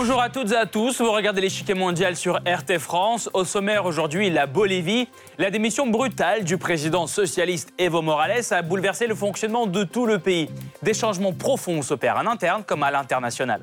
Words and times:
Bonjour 0.00 0.22
à 0.22 0.28
toutes 0.28 0.52
et 0.52 0.56
à 0.56 0.64
tous, 0.64 1.00
vous 1.00 1.10
regardez 1.10 1.40
l'échiquier 1.40 1.74
mondial 1.74 2.14
sur 2.14 2.36
RT 2.36 2.78
France. 2.78 3.28
Au 3.34 3.44
sommaire 3.44 3.84
aujourd'hui, 3.84 4.30
la 4.30 4.46
Bolivie. 4.46 5.08
La 5.38 5.50
démission 5.50 5.88
brutale 5.88 6.44
du 6.44 6.56
président 6.56 7.08
socialiste 7.08 7.72
Evo 7.78 8.00
Morales 8.00 8.44
a 8.52 8.62
bouleversé 8.62 9.08
le 9.08 9.16
fonctionnement 9.16 9.66
de 9.66 9.82
tout 9.82 10.06
le 10.06 10.20
pays. 10.20 10.50
Des 10.82 10.94
changements 10.94 11.32
profonds 11.32 11.82
s'opèrent 11.82 12.16
en 12.16 12.28
interne 12.28 12.62
comme 12.62 12.84
à 12.84 12.92
l'international. 12.92 13.60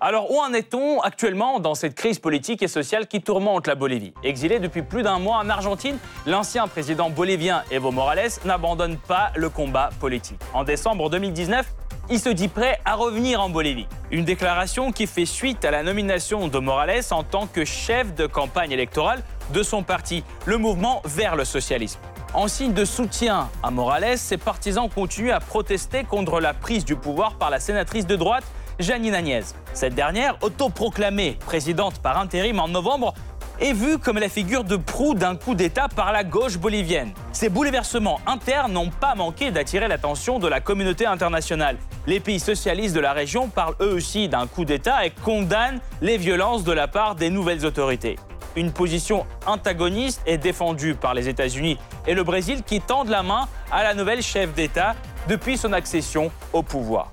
Alors 0.00 0.32
où 0.32 0.40
en 0.40 0.54
est-on 0.54 1.00
actuellement 1.00 1.60
dans 1.60 1.74
cette 1.74 1.94
crise 1.94 2.18
politique 2.18 2.62
et 2.62 2.66
sociale 2.66 3.06
qui 3.06 3.20
tourmente 3.20 3.66
la 3.66 3.74
Bolivie? 3.74 4.14
Exilé 4.24 4.58
depuis 4.58 4.80
plus 4.80 5.02
d'un 5.02 5.18
mois 5.18 5.36
en 5.36 5.50
Argentine, 5.50 5.98
l'ancien 6.26 6.66
président 6.66 7.10
bolivien 7.10 7.62
Evo 7.70 7.90
Morales 7.90 8.30
n'abandonne 8.46 8.96
pas 8.96 9.30
le 9.36 9.50
combat 9.50 9.90
politique. 10.00 10.40
En 10.54 10.64
décembre 10.64 11.10
2019, 11.10 11.66
il 12.12 12.20
se 12.20 12.28
dit 12.28 12.48
prêt 12.48 12.78
à 12.84 12.94
revenir 12.94 13.40
en 13.40 13.48
Bolivie. 13.48 13.86
Une 14.10 14.26
déclaration 14.26 14.92
qui 14.92 15.06
fait 15.06 15.24
suite 15.24 15.64
à 15.64 15.70
la 15.70 15.82
nomination 15.82 16.48
de 16.48 16.58
Morales 16.58 17.00
en 17.10 17.22
tant 17.22 17.46
que 17.46 17.64
chef 17.64 18.14
de 18.14 18.26
campagne 18.26 18.70
électorale 18.70 19.22
de 19.54 19.62
son 19.62 19.82
parti, 19.82 20.22
le 20.44 20.58
mouvement 20.58 21.00
vers 21.06 21.36
le 21.36 21.46
socialisme. 21.46 21.98
En 22.34 22.48
signe 22.48 22.74
de 22.74 22.84
soutien 22.84 23.48
à 23.62 23.70
Morales, 23.70 24.18
ses 24.18 24.36
partisans 24.36 24.90
continuent 24.90 25.32
à 25.32 25.40
protester 25.40 26.04
contre 26.04 26.38
la 26.38 26.52
prise 26.52 26.84
du 26.84 26.96
pouvoir 26.96 27.36
par 27.36 27.48
la 27.48 27.60
sénatrice 27.60 28.06
de 28.06 28.16
droite 28.16 28.44
Janine 28.78 29.14
Agnès. 29.14 29.54
Cette 29.72 29.94
dernière, 29.94 30.36
autoproclamée 30.42 31.38
présidente 31.46 31.98
par 32.00 32.18
intérim 32.18 32.60
en 32.60 32.68
novembre, 32.68 33.14
est 33.62 33.72
vue 33.72 33.98
comme 33.98 34.18
la 34.18 34.28
figure 34.28 34.64
de 34.64 34.76
proue 34.76 35.14
d'un 35.14 35.36
coup 35.36 35.54
d'État 35.54 35.86
par 35.88 36.12
la 36.12 36.24
gauche 36.24 36.58
bolivienne. 36.58 37.12
Ces 37.32 37.48
bouleversements 37.48 38.20
internes 38.26 38.72
n'ont 38.72 38.90
pas 38.90 39.14
manqué 39.14 39.52
d'attirer 39.52 39.86
l'attention 39.86 40.40
de 40.40 40.48
la 40.48 40.60
communauté 40.60 41.06
internationale. 41.06 41.76
Les 42.08 42.18
pays 42.18 42.40
socialistes 42.40 42.94
de 42.94 43.00
la 43.00 43.12
région 43.12 43.48
parlent 43.48 43.76
eux 43.80 43.94
aussi 43.94 44.28
d'un 44.28 44.48
coup 44.48 44.64
d'État 44.64 45.06
et 45.06 45.10
condamnent 45.10 45.80
les 46.00 46.18
violences 46.18 46.64
de 46.64 46.72
la 46.72 46.88
part 46.88 47.14
des 47.14 47.30
nouvelles 47.30 47.64
autorités. 47.64 48.18
Une 48.56 48.72
position 48.72 49.24
antagoniste 49.46 50.22
est 50.26 50.38
défendue 50.38 50.94
par 50.94 51.14
les 51.14 51.28
États-Unis 51.28 51.78
et 52.06 52.14
le 52.14 52.24
Brésil 52.24 52.62
qui 52.66 52.80
tendent 52.80 53.08
la 53.08 53.22
main 53.22 53.46
à 53.70 53.84
la 53.84 53.94
nouvelle 53.94 54.22
chef 54.22 54.52
d'État 54.54 54.96
depuis 55.28 55.56
son 55.56 55.72
accession 55.72 56.32
au 56.52 56.62
pouvoir. 56.62 57.12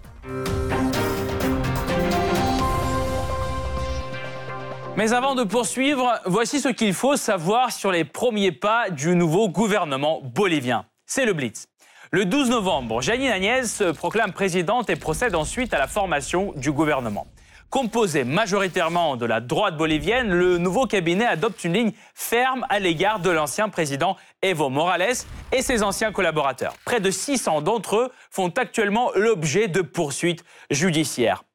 Mais 5.00 5.14
avant 5.14 5.34
de 5.34 5.46
poursuivre, 5.46 6.20
voici 6.26 6.60
ce 6.60 6.68
qu'il 6.68 6.94
faut 6.94 7.16
savoir 7.16 7.72
sur 7.72 7.90
les 7.90 8.04
premiers 8.04 8.52
pas 8.52 8.90
du 8.90 9.16
nouveau 9.16 9.48
gouvernement 9.48 10.20
bolivien. 10.22 10.84
C'est 11.06 11.26
le 11.26 11.32
Blitz. 11.32 11.68
Le 12.12 12.26
12 12.26 12.50
novembre, 12.50 13.02
Janine 13.02 13.32
Agnès 13.32 13.74
se 13.74 13.92
proclame 13.94 14.34
présidente 14.34 14.90
et 14.90 14.98
procède 14.98 15.36
ensuite 15.36 15.74
à 15.74 15.80
la 15.80 15.88
formation 15.88 16.52
du 16.58 16.74
gouvernement. 16.74 17.28
Composé 17.70 18.26
majoritairement 18.26 19.16
de 19.16 19.26
la 19.26 19.40
droite 19.40 19.78
bolivienne, 19.78 20.34
le 20.34 20.58
nouveau 20.58 20.86
cabinet 20.86 21.26
adopte 21.26 21.64
une 21.64 21.76
ligne 21.76 21.92
ferme 22.14 22.66
à 22.68 22.80
l'égard 22.80 23.22
de 23.22 23.30
l'ancien 23.30 23.70
président 23.70 24.18
Evo 24.42 24.68
Morales 24.68 25.16
et 25.54 25.62
ses 25.62 25.82
anciens 25.82 26.12
collaborateurs. 26.12 26.74
Près 26.84 27.00
de 27.00 27.10
600 27.10 27.62
d'entre 27.62 27.96
eux 27.96 28.12
font 28.32 28.50
actuellement 28.50 29.12
l'objet 29.16 29.70
de 29.70 29.80
poursuites 29.80 30.44
judiciaires. 30.70 31.46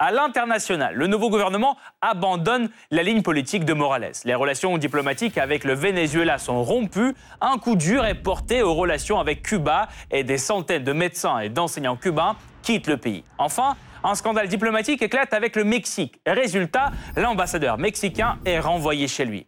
À 0.00 0.10
l'international, 0.10 0.96
le 0.96 1.06
nouveau 1.06 1.30
gouvernement 1.30 1.76
abandonne 2.00 2.68
la 2.90 3.04
ligne 3.04 3.22
politique 3.22 3.64
de 3.64 3.72
Morales. 3.74 4.10
Les 4.24 4.34
relations 4.34 4.76
diplomatiques 4.76 5.38
avec 5.38 5.62
le 5.62 5.72
Venezuela 5.72 6.38
sont 6.38 6.64
rompues. 6.64 7.14
Un 7.40 7.58
coup 7.58 7.76
dur 7.76 8.04
est 8.04 8.16
porté 8.16 8.60
aux 8.62 8.74
relations 8.74 9.20
avec 9.20 9.42
Cuba 9.42 9.88
et 10.10 10.24
des 10.24 10.36
centaines 10.36 10.82
de 10.82 10.92
médecins 10.92 11.38
et 11.38 11.48
d'enseignants 11.48 11.94
cubains 11.94 12.34
quittent 12.62 12.88
le 12.88 12.96
pays. 12.96 13.22
Enfin, 13.38 13.76
un 14.02 14.16
scandale 14.16 14.48
diplomatique 14.48 15.00
éclate 15.00 15.32
avec 15.32 15.54
le 15.54 15.62
Mexique. 15.62 16.20
Résultat, 16.26 16.90
l'ambassadeur 17.16 17.78
mexicain 17.78 18.38
est 18.44 18.58
renvoyé 18.58 19.06
chez 19.06 19.24
lui. 19.24 19.46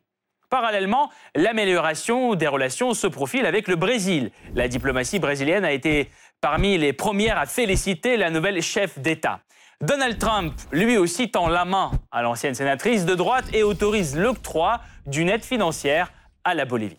Parallèlement, 0.48 1.10
l'amélioration 1.34 2.36
des 2.36 2.46
relations 2.46 2.94
se 2.94 3.08
profile 3.08 3.46
avec 3.46 3.66
le 3.66 3.74
Brésil. 3.74 4.30
La 4.54 4.68
diplomatie 4.68 5.18
brésilienne 5.18 5.64
a 5.64 5.72
été 5.72 6.08
parmi 6.40 6.78
les 6.78 6.92
premières 6.92 7.36
à 7.36 7.46
féliciter 7.46 8.16
la 8.16 8.30
nouvelle 8.30 8.62
chef 8.62 8.96
d'État. 9.00 9.40
Donald 9.82 10.18
Trump, 10.18 10.54
lui 10.72 10.96
aussi, 10.96 11.30
tend 11.30 11.48
la 11.48 11.66
main 11.66 11.90
à 12.10 12.22
l'ancienne 12.22 12.54
sénatrice 12.54 13.04
de 13.04 13.14
droite 13.14 13.44
et 13.52 13.62
autorise 13.62 14.16
l'octroi 14.16 14.80
d'une 15.06 15.28
aide 15.28 15.44
financière 15.44 16.12
à 16.44 16.54
la 16.54 16.64
Bolivie. 16.64 16.98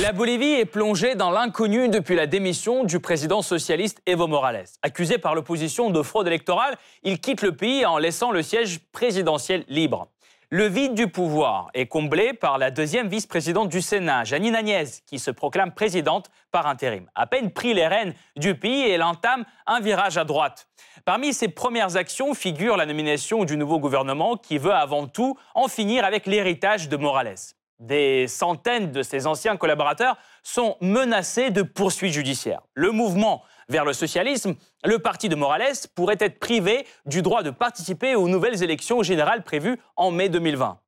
La 0.00 0.12
Bolivie 0.12 0.52
est 0.52 0.66
plongée 0.66 1.16
dans 1.16 1.30
l'inconnu 1.30 1.88
depuis 1.88 2.14
la 2.14 2.28
démission 2.28 2.84
du 2.84 3.00
président 3.00 3.42
socialiste 3.42 4.02
Evo 4.06 4.28
Morales. 4.28 4.66
Accusé 4.82 5.18
par 5.18 5.34
l'opposition 5.34 5.90
de 5.90 6.00
fraude 6.02 6.28
électorale, 6.28 6.76
il 7.02 7.18
quitte 7.20 7.42
le 7.42 7.56
pays 7.56 7.84
en 7.84 7.98
laissant 7.98 8.30
le 8.30 8.42
siège 8.42 8.80
présidentiel 8.92 9.64
libre. 9.66 10.08
Le 10.50 10.66
vide 10.66 10.94
du 10.94 11.08
pouvoir 11.08 11.70
est 11.72 11.86
comblé 11.86 12.34
par 12.34 12.58
la 12.58 12.70
deuxième 12.70 13.08
vice-présidente 13.08 13.70
du 13.70 13.80
Sénat, 13.80 14.24
Janine 14.24 14.54
Agnès, 14.54 15.00
qui 15.06 15.18
se 15.18 15.30
proclame 15.30 15.72
présidente 15.72 16.30
par 16.50 16.66
intérim. 16.66 17.08
À 17.14 17.26
peine 17.26 17.50
pris 17.50 17.72
les 17.72 17.86
rênes 17.86 18.12
du 18.36 18.54
pays, 18.54 18.90
elle 18.90 19.02
entame 19.02 19.44
un 19.66 19.80
virage 19.80 20.18
à 20.18 20.24
droite. 20.24 20.68
Parmi 21.06 21.32
ses 21.32 21.48
premières 21.48 21.96
actions 21.96 22.34
figure 22.34 22.76
la 22.76 22.84
nomination 22.84 23.44
du 23.44 23.56
nouveau 23.56 23.78
gouvernement 23.78 24.36
qui 24.36 24.58
veut 24.58 24.74
avant 24.74 25.06
tout 25.06 25.38
en 25.54 25.66
finir 25.66 26.04
avec 26.04 26.26
l'héritage 26.26 26.90
de 26.90 26.96
Morales. 26.98 27.34
Des 27.80 28.28
centaines 28.28 28.92
de 28.92 29.02
ses 29.02 29.26
anciens 29.26 29.56
collaborateurs 29.56 30.16
sont 30.42 30.76
menacés 30.80 31.50
de 31.50 31.62
poursuites 31.62 32.12
judiciaires. 32.12 32.60
Le 32.74 32.90
mouvement 32.92 33.42
vers 33.68 33.84
le 33.84 33.92
socialisme, 33.92 34.54
le 34.84 34.98
parti 34.98 35.28
de 35.28 35.34
Morales 35.34 35.74
pourrait 35.94 36.16
être 36.20 36.38
privé 36.38 36.86
du 37.06 37.22
droit 37.22 37.42
de 37.42 37.50
participer 37.50 38.14
aux 38.14 38.28
nouvelles 38.28 38.62
élections 38.62 39.02
générales 39.02 39.42
prévues 39.42 39.78
en 39.96 40.10
mai 40.10 40.28
2020. 40.28 40.78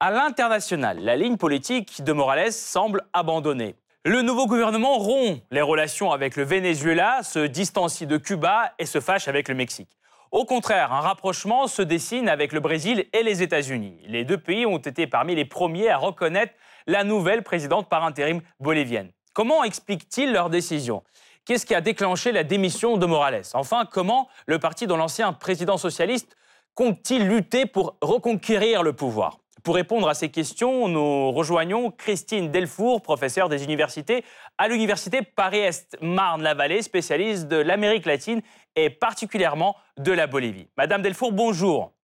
À 0.00 0.10
l'international, 0.10 0.98
la 1.00 1.16
ligne 1.16 1.36
politique 1.36 2.04
de 2.04 2.12
Morales 2.12 2.52
semble 2.52 3.02
abandonnée. 3.12 3.74
Le 4.04 4.22
nouveau 4.22 4.46
gouvernement 4.46 4.96
rompt 4.96 5.42
les 5.50 5.60
relations 5.60 6.12
avec 6.12 6.36
le 6.36 6.44
Venezuela, 6.44 7.22
se 7.22 7.40
distancie 7.40 8.06
de 8.06 8.16
Cuba 8.16 8.72
et 8.78 8.86
se 8.86 9.00
fâche 9.00 9.26
avec 9.28 9.48
le 9.48 9.54
Mexique. 9.54 9.98
Au 10.30 10.44
contraire, 10.44 10.92
un 10.92 11.00
rapprochement 11.00 11.66
se 11.66 11.82
dessine 11.82 12.28
avec 12.28 12.52
le 12.52 12.60
Brésil 12.60 13.06
et 13.12 13.22
les 13.22 13.42
États-Unis. 13.42 13.98
Les 14.06 14.24
deux 14.24 14.38
pays 14.38 14.66
ont 14.66 14.78
été 14.78 15.06
parmi 15.06 15.34
les 15.34 15.46
premiers 15.46 15.88
à 15.88 15.96
reconnaître 15.96 16.52
la 16.86 17.02
nouvelle 17.02 17.42
présidente 17.42 17.88
par 17.88 18.04
intérim 18.04 18.40
bolivienne. 18.60 19.10
Comment 19.32 19.64
expliquent-ils 19.64 20.32
leur 20.32 20.50
décision 20.50 21.02
Qu'est-ce 21.48 21.64
qui 21.64 21.74
a 21.74 21.80
déclenché 21.80 22.30
la 22.30 22.44
démission 22.44 22.98
de 22.98 23.06
Morales? 23.06 23.40
Enfin, 23.54 23.86
comment 23.90 24.28
le 24.46 24.58
parti 24.58 24.86
de 24.86 24.92
l'ancien 24.92 25.32
président 25.32 25.78
socialiste 25.78 26.36
compte-t-il 26.74 27.26
lutter 27.26 27.64
pour 27.64 27.96
reconquérir 28.02 28.82
le 28.82 28.92
pouvoir? 28.92 29.38
Pour 29.62 29.76
répondre 29.76 30.10
à 30.10 30.12
ces 30.12 30.28
questions, 30.28 30.88
nous 30.88 31.32
rejoignons 31.32 31.90
Christine 31.90 32.50
Delfour, 32.50 33.00
professeure 33.00 33.48
des 33.48 33.64
universités 33.64 34.26
à 34.58 34.68
l'université 34.68 35.22
Paris-Est 35.22 35.96
Marne-la-Vallée, 36.02 36.82
spécialiste 36.82 37.48
de 37.48 37.56
l'Amérique 37.56 38.04
latine 38.04 38.42
et 38.76 38.90
particulièrement 38.90 39.74
de 39.96 40.12
la 40.12 40.26
Bolivie. 40.26 40.68
Madame 40.76 41.00
Delfour, 41.00 41.32
bonjour. 41.32 41.94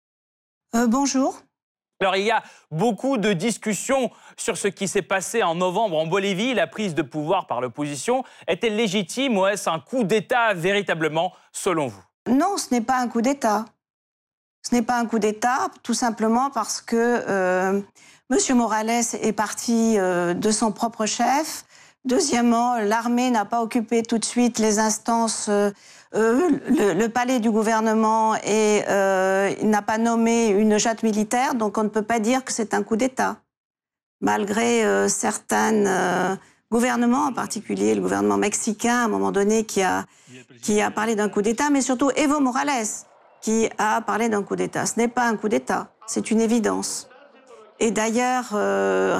Euh, 0.75 0.87
bonjour. 0.87 1.44
Alors 2.05 2.17
il 2.17 2.27
y 2.27 2.31
a 2.31 2.43
beaucoup 2.71 3.17
de 3.17 3.33
discussions 3.33 4.11
sur 4.37 4.59
ce 4.59 4.69
qui 4.69 4.89
s'est 4.89 5.01
passé 5.01 5.43
en 5.43 5.55
novembre 5.55 5.97
en 5.97 6.07
Bolivie. 6.07 6.53
La 6.53 6.67
prise 6.67 6.95
de 6.95 7.01
pouvoir 7.01 7.47
par 7.47 7.63
l'opposition 7.63 8.25
est-elle 8.47 8.77
légitime 8.77 9.39
ou 9.39 9.47
est-ce 9.47 9.71
un 9.71 9.81
coup 9.81 10.05
d'État 10.05 10.53
véritablement 10.53 11.33
selon 11.51 11.87
vous? 11.87 12.03
Non, 12.29 12.59
ce 12.59 12.75
n'est 12.75 12.83
pas 12.83 12.99
un 12.99 13.09
coup 13.09 13.23
d'État. 13.23 13.65
Ce 14.69 14.75
n'est 14.75 14.83
pas 14.83 14.99
un 14.99 15.07
coup 15.07 15.19
d'État, 15.19 15.69
tout 15.83 15.95
simplement 15.95 16.51
parce 16.51 16.83
que 16.83 16.97
euh, 16.97 17.81
M. 18.31 18.57
Morales 18.57 18.91
est 18.91 19.33
parti 19.33 19.99
euh, 19.99 20.35
de 20.35 20.51
son 20.51 20.73
propre 20.73 21.07
chef. 21.07 21.65
Deuxièmement, 22.05 22.77
l'armée 22.79 23.31
n'a 23.31 23.45
pas 23.45 23.63
occupé 23.63 24.03
tout 24.03 24.19
de 24.19 24.25
suite 24.25 24.59
les 24.59 24.79
instances 24.79 25.47
euh, 25.49 25.71
euh, 26.15 26.49
le, 26.95 27.09
palais 27.09 27.41
du 27.41 27.51
gouvernement 27.51 28.37
et 28.37 28.83
euh, 28.89 29.53
n'a 29.63 29.83
pas 29.83 29.99
nommé 29.99 30.47
une 30.47 30.79
jatte 30.79 31.03
militaire, 31.03 31.57
donc 31.57 31.77
on 31.77 31.83
ne 31.83 31.89
peut 31.89 32.03
pas 32.03 32.21
dire 32.21 32.45
que 32.45 32.53
c'est 32.53 32.73
un 32.73 32.85
coup 32.85 32.95
d'État. 32.95 33.39
Malgré 34.21 34.85
euh, 34.85 35.09
certains 35.09 36.39
gouvernements, 36.71 37.27
en 37.27 37.33
particulier 37.33 37.97
le 37.97 38.01
gouvernement 38.01 38.37
mexicain, 38.37 39.01
à 39.01 39.05
un 39.05 39.09
moment 39.09 39.33
donné, 39.33 39.65
qui 39.65 39.83
a, 39.83 40.07
qui 40.63 40.81
a 40.81 40.91
parlé 40.93 41.17
d'un 41.17 41.29
coup 41.29 41.43
d'État, 41.43 41.71
mais 41.71 41.81
surtout 41.81 42.11
Evo 42.15 42.39
Morales, 42.39 42.87
qui 43.41 43.69
a 43.79 44.01
parlé 44.01 44.29
d'un 44.29 44.45
coup 44.45 44.55
d'État. 44.55 44.87
Ce 44.87 44.99
n'est 44.99 45.09
pas 45.09 45.25
un 45.25 45.37
coup 45.37 45.49
d'État, 45.49 45.89
c'est 46.07 46.31
une 46.31 46.41
évidence. 46.41 47.09
Et 47.85 47.91
d'ailleurs, 47.91 48.49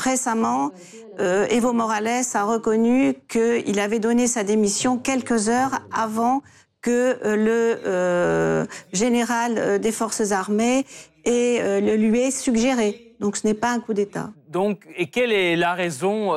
récemment, 0.01 0.71
Evo 1.19 1.75
Morales 1.75 2.25
a 2.33 2.45
reconnu 2.45 3.15
qu'il 3.29 3.79
avait 3.79 3.99
donné 3.99 4.27
sa 4.27 4.43
démission 4.43 4.97
quelques 4.97 5.51
heures 5.51 5.81
avant 5.93 6.41
que 6.85 7.19
euh, 7.25 7.37
le 7.37 7.81
euh, 7.87 8.67
général 8.93 9.55
euh, 9.57 9.79
des 9.79 9.91
forces 9.91 10.33
armées 10.33 10.85
lui 11.27 12.21
ait 12.21 12.31
suggéré. 12.31 13.15
Donc 13.21 13.39
ce 13.39 13.47
n'est 13.47 13.55
pas 13.55 13.71
un 13.71 13.81
coup 13.81 13.95
d'État. 13.95 14.31
Donc, 14.49 14.87
et 14.97 15.07
quelle 15.07 15.33
est 15.33 15.57
la 15.57 15.73
raison, 15.73 16.33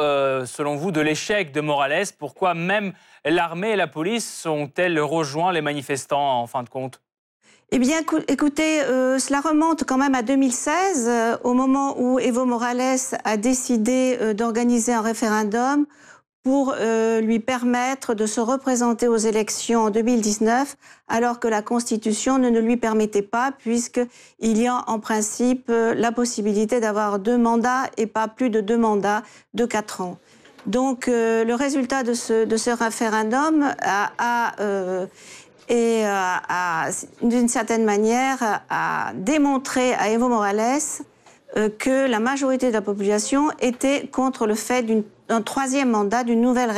selon 0.45 0.77
vous, 0.77 0.91
de 0.91 1.01
l'échec 1.01 1.51
de 1.51 1.59
Morales? 1.59 2.05
Pourquoi 2.17 2.53
même 2.53 2.93
l'armée 3.25 3.71
et 3.71 3.75
la 3.75 3.87
police 3.87 4.41
sont-elles 4.41 4.97
rejoints 5.01 5.51
les 5.51 5.59
manifestants 5.59 6.39
en 6.41 6.47
fin 6.47 6.63
de 6.63 6.69
compte? 6.69 7.01
Eh 7.69 7.79
bien, 7.79 7.99
écoutez, 8.29 8.81
euh, 8.83 9.19
cela 9.19 9.41
remonte 9.41 9.83
quand 9.83 9.97
même 9.97 10.15
à 10.15 10.21
2016, 10.21 11.05
euh, 11.05 11.37
au 11.43 11.53
moment 11.53 11.99
où 11.99 12.17
Evo 12.17 12.45
Morales 12.45 12.97
a 13.25 13.35
décidé 13.35 14.17
euh, 14.21 14.33
d'organiser 14.33 14.93
un 14.93 15.01
référendum 15.01 15.85
pour 16.43 16.75
lui 17.21 17.39
permettre 17.39 18.13
de 18.13 18.25
se 18.25 18.39
représenter 18.39 19.09
aux 19.09 19.17
élections 19.17 19.81
en 19.81 19.89
2019, 19.89 20.77
alors 21.09 21.41
que 21.41 21.49
la 21.49 21.61
Constitution 21.61 22.37
ne, 22.37 22.57
lui 22.57 22.77
permettait 22.77 23.21
pas, 23.21 23.51
puisqu'il 23.51 24.57
y 24.57 24.65
a 24.65 24.81
en 24.87 25.01
principe 25.01 25.67
la 25.67 26.13
possibilité 26.13 26.79
d'avoir 26.79 27.19
deux 27.19 27.37
mandats 27.37 27.89
et 27.97 28.07
pas 28.07 28.29
plus 28.29 28.49
de 28.49 28.61
deux 28.61 28.77
mandats 28.77 29.23
de 29.55 29.65
quatre 29.65 29.99
ans. 29.99 30.19
Donc, 30.67 31.07
le 31.07 31.53
résultat 31.53 32.03
de 32.03 32.13
ce, 32.13 32.69
référendum 32.69 33.75
a 33.81 34.55
et 35.69 36.05
euh, 36.05 36.91
d'une 37.21 37.49
certaine 37.49 37.83
manière, 37.83 38.61
a 38.69 39.11
démontré 39.15 39.93
à 39.93 40.09
Evo 40.09 40.29
Morales 40.29 40.79
euh, 41.55 41.69
que 41.69 42.07
la 42.07 42.19
majorité 42.19 42.67
de 42.67 42.73
la 42.73 42.81
population 42.81 43.49
était 43.59 44.07
contre 44.07 44.47
le 44.47 44.55
fait 44.55 44.85
d'un 45.27 45.41
troisième 45.41 45.89
mandat, 45.89 46.23
d'une 46.23 46.41
nouvelle 46.41 46.71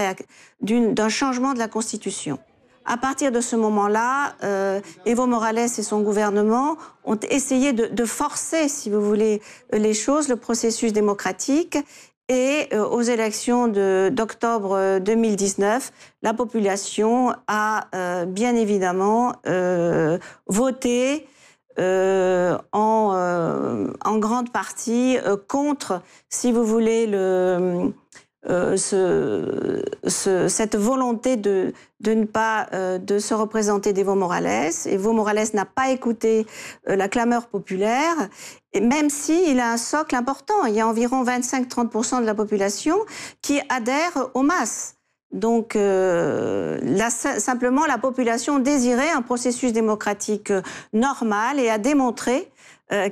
d'un 0.61 1.09
changement 1.09 1.53
de 1.53 1.59
la 1.59 1.67
Constitution. 1.67 2.39
À 2.85 2.97
partir 2.97 3.31
de 3.31 3.41
ce 3.41 3.55
moment-là, 3.55 4.35
euh, 4.43 4.81
Evo 5.05 5.27
Morales 5.27 5.59
et 5.59 5.67
son 5.67 6.01
gouvernement 6.01 6.77
ont 7.03 7.19
essayé 7.29 7.71
de, 7.71 7.85
de, 7.85 8.05
forcer, 8.05 8.67
si 8.67 8.89
vous 8.89 9.01
voulez, 9.01 9.41
les 9.71 9.93
choses, 9.93 10.27
le 10.27 10.35
processus 10.35 10.91
démocratique, 10.91 11.77
et 12.29 12.67
euh, 12.73 12.85
aux 12.85 13.01
élections 13.01 13.67
d'octobre 13.67 14.99
2019, 14.99 15.91
euh, 15.91 15.95
la 16.21 16.33
population 16.33 17.33
a 17.47 17.87
euh, 17.95 18.25
bien 18.25 18.55
évidemment 18.55 19.33
voté 20.47 21.27
en, 21.77 22.57
en, 22.73 24.17
grande 24.17 24.51
partie 24.51 25.17
contre, 25.47 26.01
si 26.27 26.51
vous 26.51 26.65
voulez, 26.65 27.07
le, 27.07 27.93
euh, 28.47 28.77
ce, 28.77 30.47
cette 30.47 30.77
volonté 30.77 31.35
de, 31.35 31.73
de 31.99 32.13
ne 32.13 32.23
pas 32.23 32.67
euh, 32.71 32.97
de 32.97 33.19
se 33.19 33.33
représenter 33.33 33.91
d'Evo 33.91 34.15
Morales. 34.15 34.71
Evo 34.85 35.11
Morales 35.11 35.49
n'a 35.53 35.65
pas 35.65 35.89
écouté 35.89 36.47
euh, 36.87 36.95
la 36.95 37.09
clameur 37.09 37.47
populaire, 37.47 38.15
et 38.71 38.79
même 38.79 39.09
s'il 39.09 39.59
a 39.59 39.73
un 39.73 39.77
socle 39.77 40.15
important. 40.15 40.65
Il 40.67 40.73
y 40.73 40.79
a 40.79 40.87
environ 40.87 41.21
25-30% 41.25 42.21
de 42.21 42.25
la 42.25 42.33
population 42.33 42.97
qui 43.41 43.59
adhère 43.67 44.29
aux 44.33 44.43
masses. 44.43 44.95
Donc, 45.31 45.75
là, 45.75 47.09
simplement, 47.11 47.85
la 47.85 47.99
population 47.99 48.57
désirait 48.57 49.11
un 49.11 49.21
processus 49.21 49.71
démocratique 49.73 50.51
normal 50.91 51.59
et 51.59 51.69
a 51.69 51.77
démontré 51.77 52.51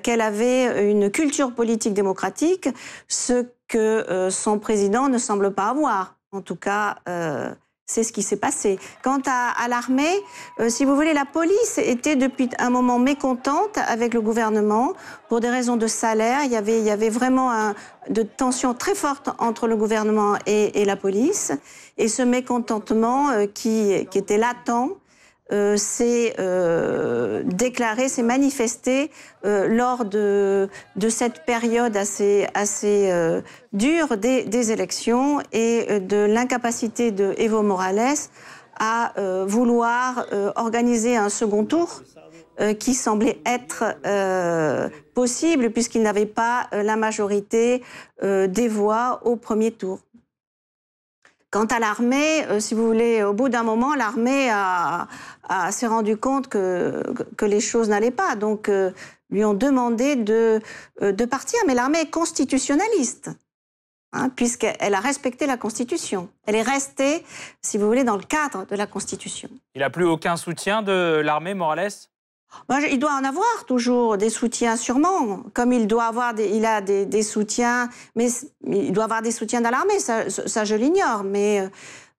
qu'elle 0.02 0.22
avait 0.22 0.90
une 0.90 1.12
culture 1.12 1.54
politique 1.54 1.94
démocratique, 1.94 2.70
ce 3.08 3.46
que 3.68 3.78
euh, 3.78 4.30
son 4.30 4.60
président 4.60 5.10
ne 5.10 5.18
semble 5.18 5.52
pas 5.52 5.68
avoir. 5.68 6.16
En 6.32 6.42
tout 6.42 6.56
cas, 6.56 6.98
euh, 7.08 7.54
c'est 7.86 8.04
ce 8.04 8.12
qui 8.12 8.22
s'est 8.22 8.38
passé. 8.38 8.80
Quant 9.02 9.22
à, 9.28 9.68
l'armée, 9.68 10.14
euh, 10.60 10.70
si 10.70 10.86
vous 10.86 10.96
voulez, 10.96 11.14
la 11.14 11.26
police 11.26 11.78
était 11.78 12.16
depuis 12.16 12.50
un 12.60 12.70
moment 12.70 13.00
mécontente 13.00 13.78
avec 13.78 14.14
le 14.14 14.22
gouvernement 14.22 14.94
pour 15.30 15.40
des 15.40 15.50
raisons 15.50 15.78
de 15.78 15.88
salaire. 15.88 16.42
Il 16.44 16.52
y 16.52 16.56
avait, 16.56 16.80
il 16.80 16.86
y 16.86 16.92
avait 16.92 17.10
vraiment 17.10 17.52
un, 17.52 17.76
de 18.10 18.24
tensions 18.24 18.74
très 18.74 18.96
fortes 18.96 19.30
entre 19.40 19.68
le 19.68 19.76
gouvernement 19.76 20.38
et, 20.46 20.82
et 20.82 20.86
la 20.86 20.96
police. 20.96 21.52
Et 21.98 22.08
ce 22.08 22.22
mécontentement 22.22 23.48
qui, 23.54 24.06
qui 24.12 24.18
était 24.18 24.38
latent 24.38 24.98
euh, 25.54 25.78
s'est 25.78 26.36
euh, 26.40 27.42
déclaré, 27.46 28.10
s'est 28.10 28.22
manifesté 28.22 29.10
euh, 29.46 29.70
lors 29.70 30.04
de, 30.04 30.68
de, 30.98 31.08
cette 31.08 31.46
période 31.46 31.96
assez, 31.96 32.46
assez 32.54 33.10
dure 33.72 34.18
des, 34.18 34.44
des, 34.44 34.74
élections 34.74 35.40
et 35.54 36.02
de 36.02 36.18
l'incapacité 36.18 37.12
de 37.12 37.34
Evo 37.38 37.62
Morales 37.62 38.18
à 38.78 39.14
vouloir 39.48 40.28
organiser 40.56 41.18
un 41.18 41.30
second 41.30 41.66
tour 41.66 42.04
qui 42.78 42.94
semblait 42.94 43.40
être 43.46 43.86
possible 45.16 45.72
puisqu'il 45.72 46.04
n'avait 46.04 46.28
pas 46.28 46.68
la 46.72 46.96
majorité 46.96 47.82
des 48.22 48.68
voix 48.68 49.22
au 49.24 49.36
premier 49.36 49.72
tour. 49.72 50.00
Quant 51.50 51.66
à 51.66 51.80
l'armée, 51.80 52.46
si 52.60 52.76
vous 52.76 52.86
voulez, 52.86 53.24
au 53.24 53.34
bout 53.34 53.50
d'un 53.50 53.64
moment, 53.64 53.96
l'armée 53.96 54.50
a, 54.52 55.08
s'est 55.72 55.88
rendu 55.88 56.18
compte 56.18 56.48
que, 56.48 57.04
que 57.38 57.46
les 57.46 57.60
choses 57.60 57.90
n'allaient 57.90 58.12
pas. 58.12 58.36
Donc, 58.36 58.70
euh, 58.70 58.92
lui 59.30 59.44
ont 59.44 59.54
demandé 59.54 60.16
de, 60.16 60.62
euh, 61.02 61.12
de 61.12 61.26
partir. 61.26 61.60
Mais 61.68 61.74
l'armée 61.74 62.02
est 62.02 62.12
constitutionnaliste. 62.12 63.32
Hein, 64.14 64.30
puisqu'elle 64.30 64.94
a 64.94 65.02
respecté 65.02 65.46
la 65.46 65.58
Constitution. 65.58 66.30
Elle 66.46 66.56
est 66.56 66.62
restée, 66.62 67.26
si 67.62 67.78
vous 67.78 67.86
voulez, 67.88 68.06
dans 68.06 68.16
le 68.16 68.24
cadre 68.24 68.66
de 68.66 68.76
la 68.76 68.88
Constitution. 68.88 69.50
Il 69.76 69.82
n'a 69.82 69.90
plus 69.90 70.06
aucun 70.06 70.38
soutien 70.38 70.82
de 70.82 71.20
l'armée, 71.24 71.54
Morales? 71.54 71.92
Il 72.90 73.00
doit 73.00 73.12
en 73.12 73.26
avoir 73.26 73.66
toujours 73.68 74.18
des 74.18 74.30
soutiens, 74.30 74.78
sûrement. 74.78 75.44
Comme 75.54 75.74
il 75.74 75.88
doit 75.88 76.06
avoir, 76.06 76.34
des, 76.34 76.48
il 76.48 76.66
a 76.66 76.80
des, 76.80 77.22
soutiens, 77.22 77.90
mais 78.16 78.30
il 78.66 78.94
doit 78.94 79.04
avoir 79.04 79.22
des 79.22 79.32
soutiens 79.32 79.60
dans 79.60 79.70
l'armée. 79.70 80.00
Ça, 80.00 80.64
je 80.64 80.76
l'ignore. 80.76 81.24
Mais 81.26 81.60
euh, 81.60 81.70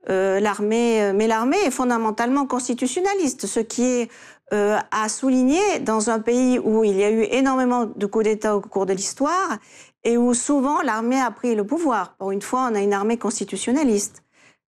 l'armée, 0.08 1.02
euh, 1.02 1.12
mais 1.14 1.26
l'armée 1.26 1.58
est 1.64 1.70
fondamentalement 1.70 2.46
constitutionnaliste, 2.46 3.46
ce 3.46 3.60
qui 3.60 3.84
est 3.84 4.10
à 4.50 5.10
souligner 5.10 5.78
dans 5.80 6.08
un 6.08 6.20
pays 6.20 6.58
où 6.58 6.82
il 6.82 6.96
y 6.96 7.04
a 7.04 7.10
eu 7.10 7.26
énormément 7.32 7.84
de 7.84 8.06
coups 8.06 8.24
d'État 8.24 8.56
au 8.56 8.62
cours 8.62 8.86
de 8.86 8.94
l'histoire 8.94 9.58
et 10.04 10.16
où 10.16 10.32
souvent 10.32 10.80
l'armée 10.80 11.20
a 11.20 11.30
pris 11.30 11.54
le 11.54 11.64
pouvoir. 11.64 12.14
Pour 12.16 12.30
une 12.30 12.40
fois, 12.40 12.70
on 12.72 12.74
a 12.74 12.80
une 12.80 12.94
armée 12.94 13.18
constitutionnaliste. 13.18 14.22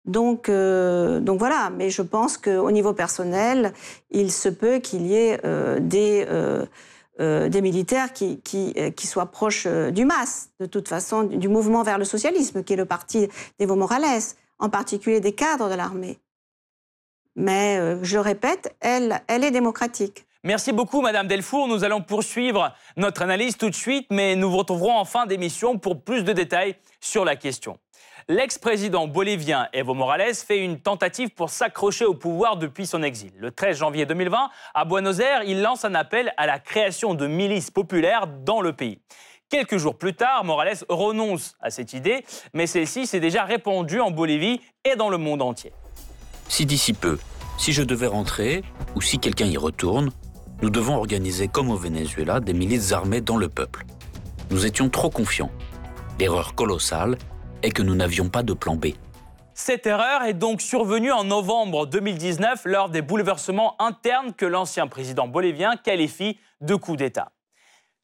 Donc, 0.06 0.48
euh, 0.48 1.20
voilà, 1.38 1.70
mais 1.70 1.90
je 1.90 2.02
pense 2.02 2.36
qu'au 2.36 2.70
niveau 2.70 2.92
personnel, 2.92 3.72
il 4.10 4.32
se 4.32 4.48
peut 4.48 4.78
qu'il 4.78 5.06
y 5.06 5.14
ait 5.14 5.40
euh, 5.44 5.78
des, 5.78 6.26
euh, 6.28 7.60
militaires 7.60 8.12
qui, 8.12 8.40
soient 9.04 9.26
proches 9.26 9.66
du 9.66 10.04
MAS, 10.04 10.48
de 10.58 10.66
toute 10.66 10.88
façon, 10.88 11.24
du 11.24 11.48
mouvement 11.48 11.82
vers 11.82 11.98
le 11.98 12.04
socialisme, 12.04 12.64
qui 12.64 12.72
est 12.72 12.76
le 12.76 12.86
parti 12.86 13.28
d'Evo 13.58 13.76
Morales, 13.76 14.22
en 14.60 14.68
particulier 14.68 15.20
des 15.20 15.32
cadres 15.32 15.68
de 15.68 15.74
l'armée. 15.74 16.18
Mais 17.36 17.96
je 18.02 18.18
répète, 18.18 18.74
elle, 18.80 19.22
elle 19.28 19.44
est 19.44 19.50
démocratique. 19.50 20.26
Merci 20.42 20.72
beaucoup, 20.72 21.02
Madame 21.02 21.28
Delfour. 21.28 21.68
Nous 21.68 21.84
allons 21.84 22.00
poursuivre 22.00 22.74
notre 22.96 23.20
analyse 23.20 23.58
tout 23.58 23.68
de 23.68 23.74
suite, 23.74 24.06
mais 24.10 24.36
nous 24.36 24.50
vous 24.50 24.56
retrouverons 24.56 24.96
en 24.96 25.04
fin 25.04 25.26
d'émission 25.26 25.78
pour 25.78 26.02
plus 26.02 26.24
de 26.24 26.32
détails 26.32 26.76
sur 26.98 27.26
la 27.26 27.36
question. 27.36 27.78
L'ex-président 28.26 29.06
bolivien 29.06 29.68
Evo 29.72 29.92
Morales 29.92 30.34
fait 30.34 30.64
une 30.64 30.80
tentative 30.80 31.30
pour 31.30 31.50
s'accrocher 31.50 32.04
au 32.04 32.14
pouvoir 32.14 32.56
depuis 32.56 32.86
son 32.86 33.02
exil. 33.02 33.32
Le 33.38 33.50
13 33.50 33.78
janvier 33.78 34.06
2020, 34.06 34.48
à 34.72 34.84
Buenos 34.84 35.18
Aires, 35.18 35.42
il 35.44 35.60
lance 35.60 35.84
un 35.84 35.94
appel 35.94 36.32
à 36.36 36.46
la 36.46 36.58
création 36.58 37.14
de 37.14 37.26
milices 37.26 37.70
populaires 37.70 38.26
dans 38.26 38.60
le 38.60 38.72
pays. 38.72 38.98
Quelques 39.50 39.78
jours 39.78 39.96
plus 39.96 40.14
tard, 40.14 40.44
Morales 40.44 40.76
renonce 40.88 41.56
à 41.60 41.70
cette 41.70 41.92
idée, 41.92 42.24
mais 42.54 42.68
celle-ci 42.68 43.08
s'est 43.08 43.18
déjà 43.18 43.42
répandue 43.42 43.98
en 43.98 44.12
Bolivie 44.12 44.60
et 44.84 44.94
dans 44.94 45.08
le 45.08 45.18
monde 45.18 45.42
entier. 45.42 45.72
Si 46.48 46.66
d'ici 46.66 46.92
peu, 46.92 47.18
si 47.58 47.72
je 47.72 47.82
devais 47.82 48.06
rentrer, 48.06 48.62
ou 48.94 49.02
si 49.02 49.18
quelqu'un 49.18 49.46
y 49.46 49.56
retourne, 49.56 50.10
nous 50.62 50.70
devons 50.70 50.94
organiser 50.94 51.48
comme 51.48 51.68
au 51.68 51.76
Venezuela 51.76 52.38
des 52.38 52.52
milices 52.52 52.92
armées 52.92 53.20
dans 53.20 53.36
le 53.36 53.48
peuple. 53.48 53.86
Nous 54.52 54.66
étions 54.66 54.88
trop 54.88 55.10
confiants. 55.10 55.50
L'erreur 56.20 56.54
colossale 56.54 57.18
et 57.64 57.72
que 57.72 57.82
nous 57.82 57.96
n'avions 57.96 58.28
pas 58.28 58.44
de 58.44 58.52
plan 58.52 58.76
B. 58.76 58.90
Cette 59.54 59.84
erreur 59.84 60.22
est 60.22 60.34
donc 60.34 60.62
survenue 60.62 61.10
en 61.10 61.24
novembre 61.24 61.86
2019 61.86 62.62
lors 62.66 62.88
des 62.88 63.02
bouleversements 63.02 63.74
internes 63.82 64.32
que 64.32 64.46
l'ancien 64.46 64.86
président 64.86 65.26
bolivien 65.26 65.74
qualifie 65.76 66.38
de 66.60 66.76
coup 66.76 66.94
d'État. 66.94 67.32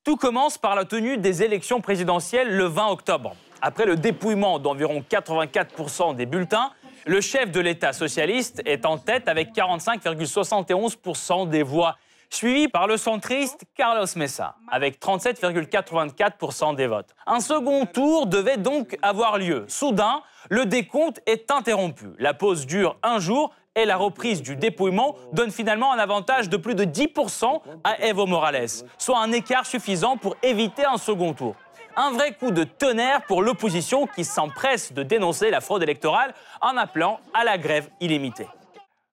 Tout 0.07 0.17
commence 0.17 0.57
par 0.57 0.77
la 0.77 0.85
tenue 0.85 1.19
des 1.19 1.43
élections 1.43 1.81
présidentielles 1.81 2.57
le 2.57 2.67
20 2.67 2.91
octobre. 2.91 3.35
Après 3.61 3.87
le 3.87 3.97
dépouillement 3.97 4.61
d'environ 4.61 5.03
84% 5.11 6.15
des 6.15 6.27
bulletins, 6.27 6.71
le 7.07 7.21
chef 7.21 7.51
de 7.51 7.59
l'État 7.59 7.93
socialiste 7.93 8.63
est 8.67 8.87
en 8.87 8.99
tête 8.99 9.27
avec 9.27 9.53
45,71% 9.53 11.49
des 11.49 11.65
voix 11.65 11.97
suivi 12.31 12.69
par 12.69 12.87
le 12.87 12.97
centriste 12.97 13.65
Carlos 13.75 14.07
Mesa, 14.15 14.55
avec 14.71 15.01
37,84% 15.01 16.77
des 16.77 16.87
votes. 16.87 17.13
Un 17.27 17.41
second 17.41 17.85
tour 17.85 18.29
devait 18.29 18.59
donc 18.59 18.97
avoir 19.03 19.39
lieu. 19.39 19.65
Soudain, 19.67 20.23
le 20.51 20.67
décompte 20.67 21.21
est 21.27 21.51
interrompu. 21.51 22.07
La 22.21 22.33
pause 22.33 22.65
dure 22.65 22.97
un 23.03 23.19
jour 23.19 23.53
et 23.77 23.85
la 23.85 23.97
reprise 23.97 24.43
du 24.43 24.57
dépouillement 24.57 25.15
donne 25.33 25.53
finalement 25.53 25.93
un 25.93 25.99
avantage 25.99 26.49
de 26.49 26.57
plus 26.57 26.75
de 26.75 26.85
10% 26.85 27.61
à 27.85 28.05
Evo 28.05 28.27
Morales, 28.27 28.67
soit 28.99 29.21
un 29.21 29.31
écart 29.31 29.67
suffisant 29.67 30.17
pour 30.17 30.37
éviter 30.43 30.85
un 30.85 30.97
second 30.97 31.35
tour. 31.35 31.55
Un 31.95 32.11
vrai 32.11 32.33
coup 32.33 32.51
de 32.51 32.65
tonnerre 32.65 33.23
pour 33.23 33.43
l'opposition 33.43 34.07
qui 34.07 34.25
s'empresse 34.25 34.93
de 34.93 35.03
dénoncer 35.03 35.51
la 35.51 35.61
fraude 35.61 35.83
électorale 35.83 36.35
en 36.61 36.77
appelant 36.77 37.21
à 37.33 37.45
la 37.45 37.57
grève 37.57 37.89
illimitée. 38.01 38.49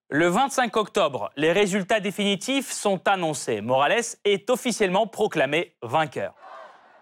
Le 0.10 0.28
25 0.28 0.76
octobre, 0.78 1.32
les 1.38 1.52
résultats 1.52 2.00
définitifs 2.00 2.72
sont 2.72 3.08
annoncés. 3.08 3.62
Morales 3.62 4.04
est 4.26 4.50
officiellement 4.50 5.08
proclamé 5.08 5.76
vainqueur. 5.82 6.36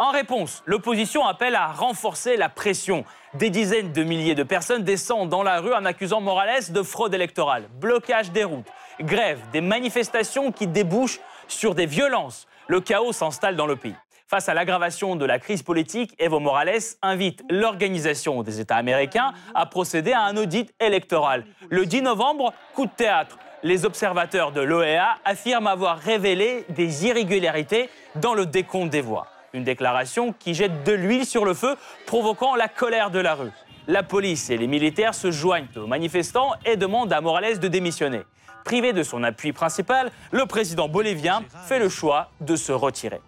En 0.01 0.09
réponse, 0.09 0.63
l'opposition 0.65 1.27
appelle 1.27 1.53
à 1.53 1.67
renforcer 1.67 2.35
la 2.35 2.49
pression. 2.49 3.05
Des 3.35 3.51
dizaines 3.51 3.93
de 3.93 4.01
milliers 4.01 4.33
de 4.33 4.41
personnes 4.41 4.83
descendent 4.83 5.29
dans 5.29 5.43
la 5.43 5.59
rue 5.59 5.75
en 5.75 5.85
accusant 5.85 6.21
Morales 6.21 6.71
de 6.71 6.81
fraude 6.81 7.13
électorale, 7.13 7.69
blocage 7.79 8.31
des 8.31 8.43
routes, 8.43 8.65
grève, 8.99 9.39
des 9.53 9.61
manifestations 9.61 10.51
qui 10.51 10.65
débouchent 10.65 11.19
sur 11.47 11.75
des 11.75 11.85
violences. 11.85 12.47
Le 12.67 12.81
chaos 12.81 13.13
s'installe 13.13 13.55
dans 13.55 13.67
le 13.67 13.75
pays. 13.75 13.93
Face 14.25 14.49
à 14.49 14.55
l'aggravation 14.55 15.15
de 15.15 15.25
la 15.25 15.37
crise 15.37 15.61
politique, 15.61 16.15
Evo 16.17 16.39
Morales 16.39 16.81
invite 17.03 17.43
l'Organisation 17.51 18.41
des 18.41 18.59
États 18.59 18.77
américains 18.77 19.33
à 19.53 19.67
procéder 19.67 20.13
à 20.13 20.23
un 20.23 20.35
audit 20.35 20.73
électoral. 20.79 21.45
Le 21.69 21.85
10 21.85 22.01
novembre, 22.01 22.53
coup 22.73 22.87
de 22.87 22.91
théâtre. 22.91 23.37
Les 23.61 23.85
observateurs 23.85 24.51
de 24.51 24.61
l'OEA 24.61 25.19
affirment 25.25 25.67
avoir 25.67 25.99
révélé 25.99 26.65
des 26.69 27.05
irrégularités 27.05 27.87
dans 28.15 28.33
le 28.33 28.47
décompte 28.47 28.89
des 28.89 29.01
voix. 29.01 29.27
Une 29.53 29.63
déclaration 29.63 30.33
qui 30.33 30.53
jette 30.53 30.83
de 30.83 30.93
l'huile 30.93 31.25
sur 31.25 31.45
le 31.45 31.53
feu, 31.53 31.75
provoquant 32.05 32.55
la 32.55 32.67
colère 32.67 33.11
de 33.11 33.19
la 33.19 33.35
rue. 33.35 33.51
La 33.87 34.03
police 34.03 34.49
et 34.49 34.57
les 34.57 34.67
militaires 34.67 35.13
se 35.13 35.31
joignent 35.31 35.67
aux 35.75 35.87
manifestants 35.87 36.53
et 36.65 36.77
demandent 36.77 37.11
à 37.11 37.19
Morales 37.19 37.59
de 37.59 37.67
démissionner. 37.67 38.21
Privé 38.63 38.93
de 38.93 39.03
son 39.03 39.23
appui 39.23 39.53
principal, 39.53 40.11
le 40.31 40.45
président 40.45 40.87
bolivien 40.87 41.43
fait 41.67 41.79
le 41.79 41.89
choix 41.89 42.29
de 42.41 42.55
se 42.55 42.71
retirer. 42.71 43.19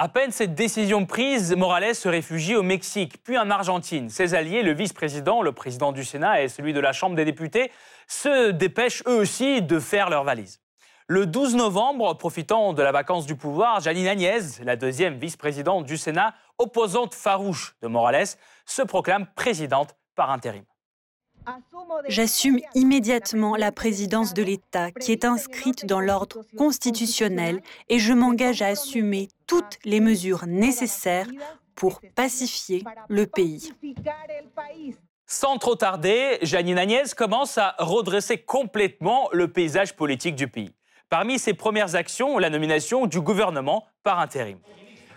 À 0.00 0.08
peine 0.08 0.30
cette 0.30 0.54
décision 0.54 1.06
prise, 1.06 1.54
Morales 1.56 1.94
se 1.94 2.08
réfugie 2.08 2.54
au 2.54 2.62
Mexique, 2.62 3.22
puis 3.24 3.38
en 3.38 3.50
Argentine. 3.50 4.10
Ses 4.10 4.34
alliés, 4.34 4.62
le 4.62 4.72
vice-président, 4.72 5.42
le 5.42 5.52
président 5.52 5.92
du 5.92 6.04
Sénat 6.04 6.42
et 6.42 6.48
celui 6.48 6.72
de 6.72 6.80
la 6.80 6.92
Chambre 6.92 7.16
des 7.16 7.24
députés, 7.24 7.72
se 8.06 8.50
dépêchent 8.50 9.02
eux 9.06 9.16
aussi 9.16 9.62
de 9.62 9.78
faire 9.80 10.10
leur 10.10 10.24
valise. 10.24 10.60
Le 11.10 11.24
12 11.24 11.54
novembre, 11.54 12.18
profitant 12.18 12.74
de 12.74 12.82
la 12.82 12.92
vacance 12.92 13.24
du 13.24 13.34
pouvoir, 13.34 13.80
Janine 13.80 14.08
Agnès, 14.08 14.60
la 14.62 14.76
deuxième 14.76 15.18
vice-présidente 15.18 15.86
du 15.86 15.96
Sénat, 15.96 16.34
opposante 16.58 17.14
farouche 17.14 17.76
de 17.80 17.88
Morales, 17.88 18.26
se 18.66 18.82
proclame 18.82 19.26
présidente 19.34 19.96
par 20.14 20.30
intérim. 20.30 20.64
J'assume 22.08 22.58
immédiatement 22.74 23.56
la 23.56 23.72
présidence 23.72 24.34
de 24.34 24.42
l'État 24.42 24.90
qui 24.90 25.12
est 25.12 25.24
inscrite 25.24 25.86
dans 25.86 26.00
l'ordre 26.00 26.44
constitutionnel 26.58 27.62
et 27.88 27.98
je 27.98 28.12
m'engage 28.12 28.60
à 28.60 28.66
assumer 28.66 29.28
toutes 29.46 29.78
les 29.86 30.00
mesures 30.00 30.44
nécessaires 30.46 31.28
pour 31.74 32.02
pacifier 32.16 32.84
le 33.08 33.26
pays. 33.26 33.72
Sans 35.24 35.56
trop 35.56 35.74
tarder, 35.74 36.36
Janine 36.42 36.76
Agnès 36.76 37.14
commence 37.14 37.56
à 37.56 37.76
redresser 37.78 38.36
complètement 38.36 39.30
le 39.32 39.50
paysage 39.50 39.96
politique 39.96 40.36
du 40.36 40.48
pays. 40.48 40.70
Parmi 41.10 41.38
ses 41.38 41.54
premières 41.54 41.94
actions, 41.94 42.36
la 42.36 42.50
nomination 42.50 43.06
du 43.06 43.22
gouvernement 43.22 43.86
par 44.02 44.18
intérim. 44.18 44.58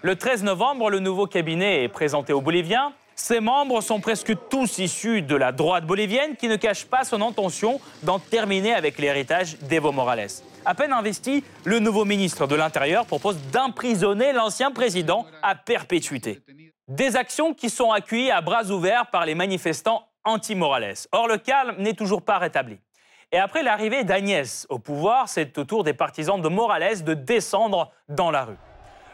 Le 0.01 0.15
13 0.15 0.43
novembre, 0.43 0.89
le 0.89 0.99
nouveau 0.99 1.27
cabinet 1.27 1.83
est 1.83 1.89
présenté 1.89 2.31
aux 2.31 2.39
Boliviens. 2.39 2.93
Ses 3.15 3.41
membres 3.41 3.81
sont 3.81 3.99
presque 3.99 4.33
tous 4.49 4.79
issus 4.79 5.21
de 5.21 5.35
la 5.35 5.51
droite 5.51 5.85
bolivienne 5.85 6.37
qui 6.37 6.47
ne 6.47 6.55
cache 6.55 6.85
pas 6.85 7.03
son 7.03 7.21
intention 7.21 7.81
d'en 8.03 8.19
terminer 8.19 8.73
avec 8.73 8.97
l'héritage 8.99 9.57
d'Evo 9.59 9.91
Morales. 9.91 10.29
À 10.63 10.73
peine 10.75 10.93
investi, 10.93 11.43
le 11.65 11.79
nouveau 11.79 12.05
ministre 12.05 12.47
de 12.47 12.55
l'Intérieur 12.55 13.05
propose 13.05 13.37
d'emprisonner 13.51 14.31
l'ancien 14.31 14.71
président 14.71 15.25
à 15.43 15.55
perpétuité. 15.55 16.39
Des 16.87 17.17
actions 17.17 17.53
qui 17.53 17.69
sont 17.69 17.91
accueillies 17.91 18.31
à 18.31 18.39
bras 18.39 18.65
ouverts 18.71 19.07
par 19.11 19.25
les 19.25 19.35
manifestants 19.35 20.07
anti-Morales. 20.23 20.95
Or, 21.11 21.27
le 21.27 21.37
calme 21.37 21.75
n'est 21.79 21.93
toujours 21.93 22.21
pas 22.21 22.37
rétabli. 22.37 22.79
Et 23.33 23.37
après 23.37 23.63
l'arrivée 23.63 24.03
d'Agnès 24.03 24.67
au 24.69 24.77
pouvoir, 24.77 25.29
c'est 25.29 25.57
au 25.57 25.63
tour 25.63 25.85
des 25.85 25.93
partisans 25.93 26.41
de 26.41 26.49
Morales 26.49 27.03
de 27.03 27.13
descendre 27.13 27.89
dans 28.09 28.29
la 28.29 28.43
rue. 28.43 28.57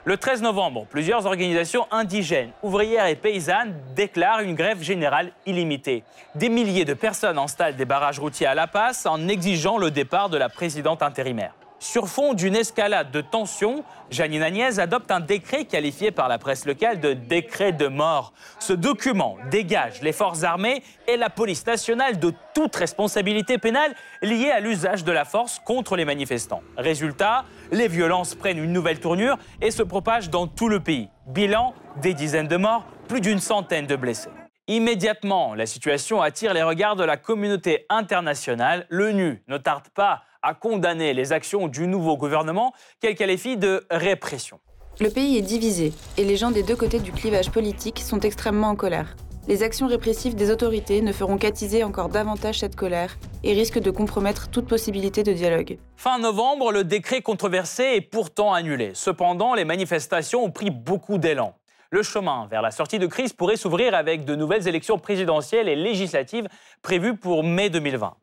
Le 0.06 0.18
13 0.18 0.42
novembre, 0.42 0.88
plusieurs 0.90 1.26
organisations 1.26 1.86
indigènes, 1.92 2.52
ouvrières 2.64 3.08
et 3.08 3.16
paysannes 3.16 3.78
déclarent 3.96 4.40
une 4.40 4.56
grève 4.56 4.82
générale 4.82 5.34
illimitée. 5.46 6.04
Des 6.34 6.50
milliers 6.50 6.86
de 6.86 6.94
personnes 6.94 7.38
installent 7.38 7.76
des 7.76 7.86
barrages 7.86 8.18
routiers 8.18 8.48
à 8.48 8.56
La 8.56 8.68
Paz 8.68 9.06
en 9.06 9.28
exigeant 9.28 9.78
le 9.78 9.92
départ 9.92 10.30
de 10.30 10.38
la 10.38 10.50
présidente 10.50 11.04
intérimaire. 11.04 11.54
Sur 11.80 12.08
fond 12.08 12.34
d'une 12.34 12.56
escalade 12.56 13.12
de 13.12 13.22
tensions, 13.22 13.84
Janine 14.10 14.42
Agnès 14.42 14.80
adopte 14.80 15.12
un 15.12 15.20
décret 15.20 15.66
qualifié 15.66 16.10
par 16.10 16.28
la 16.28 16.40
presse 16.40 16.66
locale 16.66 17.00
de 17.00 17.14
décret 17.14 17.72
de 17.72 17.88
mort. 17.88 18.34
Ce 18.60 18.74
document 18.74 19.38
dégage 19.52 20.02
les 20.02 20.12
forces 20.12 20.44
armées 20.44 20.82
et 21.08 21.18
la 21.18 21.30
police 21.30 21.66
nationale 21.68 22.18
de 22.18 22.34
toute 22.56 22.76
responsabilité 22.76 23.60
pénale 23.60 23.94
liée 24.24 24.50
à 24.50 24.60
l'usage 24.60 25.04
de 25.04 25.12
la 25.12 25.24
force 25.24 25.60
contre 25.60 25.96
les 25.96 26.06
manifestants. 26.06 26.64
Résultat, 26.78 27.46
les 27.72 27.88
violences 27.88 28.34
prennent 28.34 28.64
une 28.64 28.74
nouvelle 28.74 29.00
tournure 29.00 29.38
et 29.62 29.70
se 29.70 29.84
propagent 29.84 30.32
dans 30.32 30.48
tout 30.48 30.70
le 30.70 30.80
pays. 30.80 31.10
Bilan, 31.28 31.76
des 32.02 32.16
dizaines 32.16 32.48
de 32.48 32.58
morts, 32.58 32.86
plus 33.08 33.22
d'une 33.22 33.40
centaine 33.40 33.86
de 33.86 33.96
blessés. 33.96 34.30
Immédiatement, 34.70 35.54
la 35.54 35.66
situation 35.66 36.22
attire 36.22 36.54
les 36.54 36.64
regards 36.64 36.98
de 36.98 37.04
la 37.04 37.18
communauté 37.18 37.86
internationale. 37.88 38.86
L'ONU 38.90 39.42
ne 39.48 39.58
tarde 39.58 39.88
pas 39.94 40.24
a 40.44 40.54
condamné 40.54 41.14
les 41.14 41.34
actions 41.34 41.68
du 41.68 41.88
nouveau 41.88 42.18
gouvernement 42.18 42.74
qu'elle 43.00 43.16
qualifie 43.16 43.58
de 43.58 43.86
répression? 43.90 44.60
Le 45.00 45.10
pays 45.10 45.38
est 45.38 45.42
divisé 45.42 45.94
et 46.18 46.24
les 46.24 46.38
gens 46.38 46.52
des 46.52 46.64
deux 46.64 46.76
côtés 46.76 47.00
du 47.00 47.12
clivage 47.12 47.52
politique 47.52 48.00
sont 48.00 48.20
extrêmement 48.22 48.70
en 48.70 48.76
colère. 48.76 49.16
Les 49.48 49.64
actions 49.64 49.88
répressives 49.88 50.36
des 50.36 50.52
autorités 50.52 51.02
ne 51.02 51.14
feront 51.14 51.38
qu'attiser 51.38 51.84
encore 51.84 52.10
davantage 52.10 52.60
cette 52.60 52.76
colère 52.76 53.18
et 53.44 53.54
risquent 53.54 53.80
de 53.80 53.92
compromettre 53.92 54.50
toute 54.50 54.68
possibilité 54.68 55.24
de 55.24 55.32
dialogue. 55.32 55.78
Fin 55.96 56.20
novembre, 56.20 56.74
le 56.74 56.84
décret 56.84 57.22
controversé 57.22 57.84
est 57.96 58.02
pourtant 58.02 58.54
annulé. 58.54 58.92
Cependant, 58.94 59.54
les 59.54 59.64
manifestations 59.64 60.44
ont 60.44 60.52
pris 60.52 60.70
beaucoup 60.70 61.18
d'élan. 61.18 61.54
Le 61.92 62.04
chemin 62.04 62.48
vers 62.48 62.62
la 62.62 62.72
sortie 62.72 63.00
de 63.00 63.08
crise 63.08 63.32
pourrait 63.32 63.56
s'ouvrir 63.56 63.96
avec 63.96 64.26
de 64.26 64.36
nouvelles 64.36 64.68
élections 64.68 65.00
présidentielles 65.00 65.70
et 65.70 65.76
législatives 65.78 66.50
prévues 66.82 67.16
pour 67.16 67.46
mai 67.46 67.70
2020. 67.70 68.16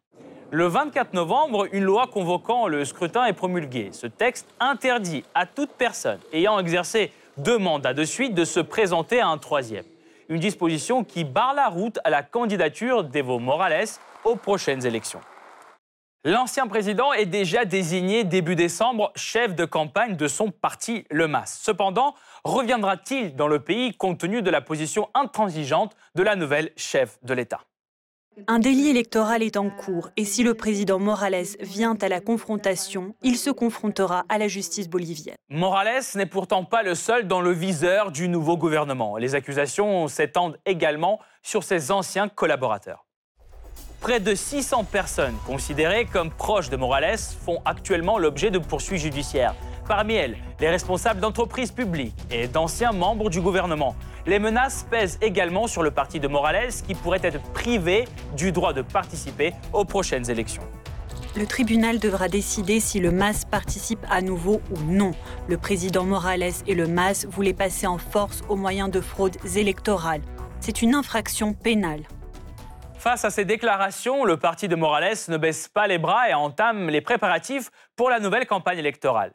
Le 0.54 0.68
24 0.68 1.14
novembre, 1.14 1.66
une 1.72 1.82
loi 1.82 2.06
convoquant 2.06 2.68
le 2.68 2.84
scrutin 2.84 3.24
est 3.24 3.32
promulguée. 3.32 3.88
Ce 3.90 4.06
texte 4.06 4.46
interdit 4.60 5.24
à 5.34 5.46
toute 5.46 5.72
personne 5.72 6.20
ayant 6.32 6.60
exercé 6.60 7.10
deux 7.36 7.58
mandats 7.58 7.92
de 7.92 8.04
suite 8.04 8.34
de 8.34 8.44
se 8.44 8.60
présenter 8.60 9.20
à 9.20 9.26
un 9.26 9.38
troisième. 9.38 9.84
Une 10.28 10.38
disposition 10.38 11.02
qui 11.02 11.24
barre 11.24 11.54
la 11.54 11.66
route 11.66 11.98
à 12.04 12.10
la 12.10 12.22
candidature 12.22 13.02
d'Evo 13.02 13.40
Morales 13.40 13.88
aux 14.22 14.36
prochaines 14.36 14.86
élections. 14.86 15.18
L'ancien 16.22 16.68
président 16.68 17.12
est 17.12 17.26
déjà 17.26 17.64
désigné 17.64 18.22
début 18.22 18.54
décembre 18.54 19.10
chef 19.16 19.56
de 19.56 19.64
campagne 19.64 20.14
de 20.14 20.28
son 20.28 20.52
parti 20.52 21.04
Le 21.10 21.26
MAS. 21.26 21.58
Cependant, 21.64 22.14
reviendra-t-il 22.44 23.34
dans 23.34 23.48
le 23.48 23.58
pays 23.58 23.92
compte 23.96 24.18
tenu 24.18 24.40
de 24.40 24.50
la 24.50 24.60
position 24.60 25.08
intransigeante 25.14 25.96
de 26.14 26.22
la 26.22 26.36
nouvelle 26.36 26.70
chef 26.76 27.18
de 27.24 27.34
l'État? 27.34 27.62
Un 28.48 28.58
délit 28.58 28.88
électoral 28.88 29.42
est 29.42 29.56
en 29.56 29.70
cours 29.70 30.10
et 30.16 30.24
si 30.24 30.42
le 30.42 30.54
président 30.54 30.98
Morales 30.98 31.46
vient 31.60 31.96
à 32.00 32.08
la 32.08 32.20
confrontation, 32.20 33.14
il 33.22 33.36
se 33.36 33.50
confrontera 33.50 34.24
à 34.28 34.38
la 34.38 34.48
justice 34.48 34.88
bolivienne. 34.88 35.36
Morales 35.48 36.02
n'est 36.14 36.26
pourtant 36.26 36.64
pas 36.64 36.82
le 36.82 36.94
seul 36.94 37.26
dans 37.26 37.40
le 37.40 37.52
viseur 37.52 38.10
du 38.10 38.28
nouveau 38.28 38.56
gouvernement. 38.56 39.16
Les 39.16 39.34
accusations 39.34 40.08
s'étendent 40.08 40.58
également 40.66 41.20
sur 41.42 41.62
ses 41.62 41.90
anciens 41.90 42.28
collaborateurs. 42.28 43.04
Près 44.00 44.20
de 44.20 44.34
600 44.34 44.84
personnes 44.84 45.36
considérées 45.46 46.04
comme 46.04 46.30
proches 46.30 46.68
de 46.68 46.76
Morales 46.76 47.18
font 47.18 47.62
actuellement 47.64 48.18
l'objet 48.18 48.50
de 48.50 48.58
poursuites 48.58 49.00
judiciaires. 49.00 49.54
Parmi 49.86 50.14
elles, 50.14 50.36
les 50.60 50.70
responsables 50.70 51.20
d'entreprises 51.20 51.70
publiques 51.70 52.16
et 52.30 52.48
d'anciens 52.48 52.92
membres 52.92 53.28
du 53.28 53.42
gouvernement. 53.42 53.94
Les 54.26 54.38
menaces 54.38 54.86
pèsent 54.90 55.18
également 55.20 55.66
sur 55.66 55.82
le 55.82 55.90
parti 55.90 56.20
de 56.20 56.28
Morales 56.28 56.72
qui 56.86 56.94
pourrait 56.94 57.20
être 57.22 57.42
privé 57.52 58.06
du 58.34 58.50
droit 58.50 58.72
de 58.72 58.80
participer 58.80 59.52
aux 59.74 59.84
prochaines 59.84 60.30
élections. 60.30 60.62
Le 61.36 61.46
tribunal 61.46 61.98
devra 61.98 62.28
décider 62.28 62.80
si 62.80 63.00
le 63.00 63.10
MAS 63.10 63.44
participe 63.50 64.06
à 64.08 64.22
nouveau 64.22 64.62
ou 64.70 64.80
non. 64.84 65.10
Le 65.48 65.58
président 65.58 66.04
Morales 66.04 66.52
et 66.66 66.74
le 66.74 66.86
MAS 66.86 67.26
voulaient 67.28 67.52
passer 67.52 67.86
en 67.86 67.98
force 67.98 68.42
au 68.48 68.56
moyen 68.56 68.88
de 68.88 69.00
fraudes 69.00 69.36
électorales. 69.56 70.22
C'est 70.60 70.80
une 70.80 70.94
infraction 70.94 71.52
pénale. 71.52 72.04
Face 73.04 73.26
à 73.26 73.30
ces 73.30 73.44
déclarations, 73.44 74.24
le 74.24 74.38
parti 74.38 74.66
de 74.66 74.76
Morales 74.76 75.18
ne 75.28 75.36
baisse 75.36 75.68
pas 75.68 75.86
les 75.86 75.98
bras 75.98 76.30
et 76.30 76.32
entame 76.32 76.88
les 76.88 77.02
préparatifs 77.02 77.70
pour 77.96 78.08
la 78.08 78.18
nouvelle 78.18 78.46
campagne 78.46 78.78
électorale. 78.78 79.34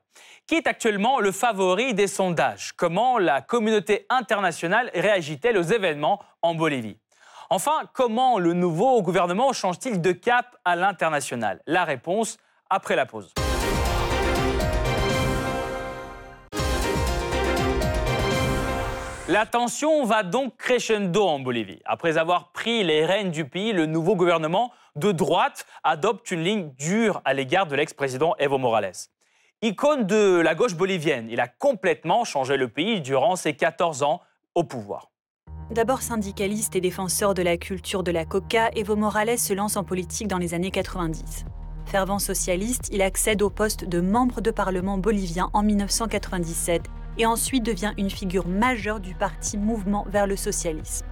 Qui 0.49 0.55
est 0.55 0.65
actuellement 0.65 1.19
le 1.19 1.31
favori 1.31 1.93
des 1.93 2.07
sondages? 2.07 2.71
Comment 2.75 3.19
la 3.19 3.39
communauté 3.39 4.07
internationale 4.09 4.89
réagit-elle 4.95 5.59
aux 5.59 5.61
événements 5.61 6.19
en 6.41 6.55
Bolivie? 6.55 6.97
Enfin, 7.51 7.83
comment 7.93 8.39
le 8.39 8.53
nouveau 8.53 9.03
gouvernement 9.03 9.53
change-t-il 9.53 10.01
de 10.01 10.11
cap 10.11 10.57
à 10.65 10.75
l'international? 10.75 11.61
La 11.67 11.83
réponse 11.83 12.39
après 12.67 12.95
la 12.95 13.05
pause. 13.05 13.31
La 19.27 19.45
tension 19.45 20.03
va 20.03 20.23
donc 20.23 20.57
crescendo 20.57 21.27
en 21.27 21.37
Bolivie. 21.37 21.79
Après 21.85 22.17
avoir 22.17 22.51
pris 22.53 22.83
les 22.83 23.05
rênes 23.05 23.29
du 23.29 23.45
pays, 23.45 23.71
le 23.71 23.85
nouveau 23.85 24.15
gouvernement 24.15 24.71
de 24.95 25.11
droite 25.11 25.67
adopte 25.83 26.31
une 26.31 26.41
ligne 26.41 26.71
dure 26.79 27.21
à 27.23 27.35
l'égard 27.35 27.67
de 27.67 27.75
l'ex-président 27.75 28.33
Evo 28.39 28.57
Morales. 28.57 28.93
Icône 29.61 30.07
de 30.07 30.39
la 30.39 30.55
gauche 30.55 30.77
bolivienne, 30.77 31.27
il 31.29 31.41
a 31.41 31.49
complètement 31.49 32.23
changé 32.23 32.55
le 32.55 32.69
pays 32.69 33.01
durant 33.01 33.35
ses 33.35 33.57
14 33.57 34.03
ans 34.03 34.21
au 34.55 34.63
pouvoir. 34.63 35.11
D'abord 35.69 36.01
syndicaliste 36.01 36.77
et 36.77 36.81
défenseur 36.81 37.33
de 37.33 37.41
la 37.41 37.57
culture 37.57 38.01
de 38.01 38.11
la 38.11 38.23
coca, 38.23 38.69
Evo 38.77 38.95
Morales 38.95 39.37
se 39.37 39.53
lance 39.53 39.75
en 39.75 39.83
politique 39.83 40.29
dans 40.29 40.37
les 40.37 40.53
années 40.53 40.71
90. 40.71 41.43
Fervent 41.85 42.19
socialiste, 42.19 42.87
il 42.93 43.01
accède 43.01 43.41
au 43.41 43.49
poste 43.49 43.83
de 43.83 43.99
membre 43.99 44.39
de 44.39 44.51
parlement 44.51 44.97
bolivien 44.97 45.49
en 45.51 45.61
1997 45.61 46.83
et 47.17 47.25
ensuite 47.25 47.65
devient 47.65 47.91
une 47.97 48.09
figure 48.09 48.47
majeure 48.47 49.01
du 49.01 49.13
parti 49.13 49.57
Mouvement 49.57 50.05
vers 50.07 50.25
le 50.25 50.37
socialisme. 50.37 51.05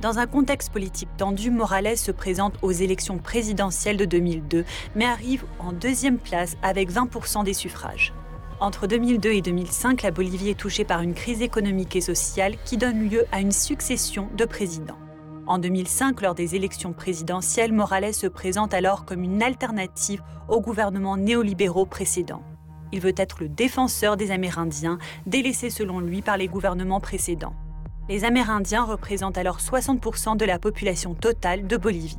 Dans 0.00 0.20
un 0.20 0.28
contexte 0.28 0.72
politique 0.72 1.08
tendu, 1.16 1.50
Morales 1.50 1.96
se 1.96 2.12
présente 2.12 2.54
aux 2.62 2.70
élections 2.70 3.18
présidentielles 3.18 3.96
de 3.96 4.04
2002, 4.04 4.64
mais 4.94 5.04
arrive 5.04 5.44
en 5.58 5.72
deuxième 5.72 6.18
place 6.18 6.56
avec 6.62 6.88
20% 6.88 7.42
des 7.42 7.52
suffrages. 7.52 8.14
Entre 8.60 8.86
2002 8.86 9.30
et 9.32 9.42
2005, 9.42 10.02
la 10.02 10.12
Bolivie 10.12 10.50
est 10.50 10.58
touchée 10.58 10.84
par 10.84 11.02
une 11.02 11.14
crise 11.14 11.42
économique 11.42 11.96
et 11.96 12.00
sociale 12.00 12.54
qui 12.64 12.76
donne 12.76 13.08
lieu 13.08 13.24
à 13.32 13.40
une 13.40 13.50
succession 13.50 14.28
de 14.36 14.44
présidents. 14.44 14.98
En 15.48 15.58
2005, 15.58 16.20
lors 16.22 16.36
des 16.36 16.54
élections 16.54 16.92
présidentielles, 16.92 17.72
Morales 17.72 18.14
se 18.14 18.28
présente 18.28 18.74
alors 18.74 19.04
comme 19.04 19.24
une 19.24 19.42
alternative 19.42 20.22
au 20.48 20.60
gouvernement 20.60 21.16
néolibéraux 21.16 21.86
précédent. 21.86 22.42
Il 22.92 23.00
veut 23.00 23.14
être 23.16 23.40
le 23.40 23.48
défenseur 23.48 24.16
des 24.16 24.30
Amérindiens, 24.30 24.98
délaissés 25.26 25.70
selon 25.70 25.98
lui 25.98 26.22
par 26.22 26.36
les 26.36 26.46
gouvernements 26.46 27.00
précédents. 27.00 27.54
Les 28.10 28.24
Amérindiens 28.24 28.84
représentent 28.84 29.36
alors 29.36 29.58
60% 29.58 30.38
de 30.38 30.46
la 30.46 30.58
population 30.58 31.12
totale 31.12 31.66
de 31.66 31.76
Bolivie. 31.76 32.16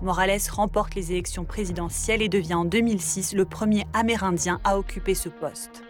Morales 0.00 0.38
remporte 0.52 0.94
les 0.94 1.10
élections 1.10 1.44
présidentielles 1.44 2.22
et 2.22 2.28
devient 2.28 2.54
en 2.54 2.64
2006 2.64 3.34
le 3.34 3.44
premier 3.44 3.84
Amérindien 3.92 4.60
à 4.62 4.78
occuper 4.78 5.14
ce 5.14 5.28
poste. 5.28 5.82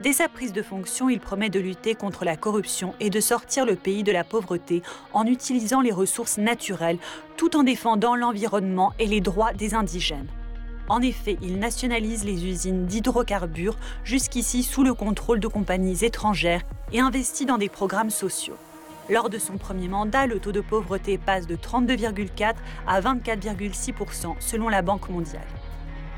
Dès 0.00 0.12
sa 0.12 0.28
prise 0.28 0.52
de 0.52 0.62
fonction, 0.62 1.08
il 1.08 1.18
promet 1.18 1.50
de 1.50 1.58
lutter 1.58 1.96
contre 1.96 2.24
la 2.24 2.36
corruption 2.36 2.94
et 3.00 3.10
de 3.10 3.18
sortir 3.18 3.66
le 3.66 3.74
pays 3.74 4.04
de 4.04 4.12
la 4.12 4.22
pauvreté 4.22 4.80
en 5.12 5.26
utilisant 5.26 5.80
les 5.80 5.92
ressources 5.92 6.38
naturelles 6.38 6.98
tout 7.36 7.56
en 7.56 7.64
défendant 7.64 8.14
l'environnement 8.14 8.92
et 9.00 9.06
les 9.06 9.20
droits 9.20 9.52
des 9.52 9.74
indigènes. 9.74 10.28
En 10.88 11.02
effet, 11.02 11.36
il 11.42 11.58
nationalise 11.58 12.24
les 12.24 12.46
usines 12.46 12.86
d'hydrocarbures, 12.86 13.76
jusqu'ici 14.04 14.62
sous 14.62 14.84
le 14.84 14.94
contrôle 14.94 15.40
de 15.40 15.48
compagnies 15.48 16.04
étrangères, 16.04 16.62
et 16.92 17.00
investit 17.00 17.46
dans 17.46 17.58
des 17.58 17.68
programmes 17.68 18.10
sociaux. 18.10 18.56
Lors 19.10 19.28
de 19.28 19.38
son 19.38 19.58
premier 19.58 19.88
mandat, 19.88 20.26
le 20.26 20.38
taux 20.38 20.52
de 20.52 20.60
pauvreté 20.60 21.18
passe 21.18 21.46
de 21.46 21.56
32,4 21.56 22.54
à 22.86 23.00
24,6% 23.00 24.36
selon 24.38 24.68
la 24.68 24.82
Banque 24.82 25.08
mondiale. 25.08 25.46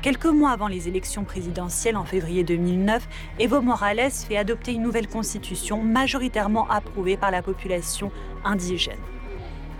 Quelques 0.03 0.25
mois 0.25 0.51
avant 0.51 0.67
les 0.67 0.87
élections 0.87 1.23
présidentielles 1.23 1.97
en 1.97 2.03
février 2.03 2.43
2009, 2.43 3.07
Evo 3.39 3.61
Morales 3.61 4.11
fait 4.11 4.37
adopter 4.37 4.73
une 4.73 4.83
nouvelle 4.83 5.07
constitution 5.07 5.81
majoritairement 5.81 6.69
approuvée 6.69 7.17
par 7.17 7.31
la 7.31 7.41
population 7.41 8.11
indigène. 8.45 8.99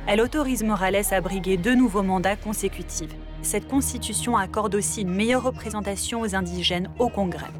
Elle 0.07 0.19
autorise 0.19 0.63
Morales 0.63 1.05
à 1.11 1.21
briguer 1.21 1.57
deux 1.57 1.75
nouveaux 1.75 2.03
mandats 2.03 2.35
consécutifs 2.35 3.15
cette 3.43 3.67
constitution 3.67 4.37
accorde 4.37 4.73
aussi 4.73 5.01
une 5.01 5.13
meilleure 5.13 5.43
représentation 5.43 6.21
aux 6.21 6.35
indigènes 6.35 6.89
au 6.97 7.09
Congrès. 7.09 7.51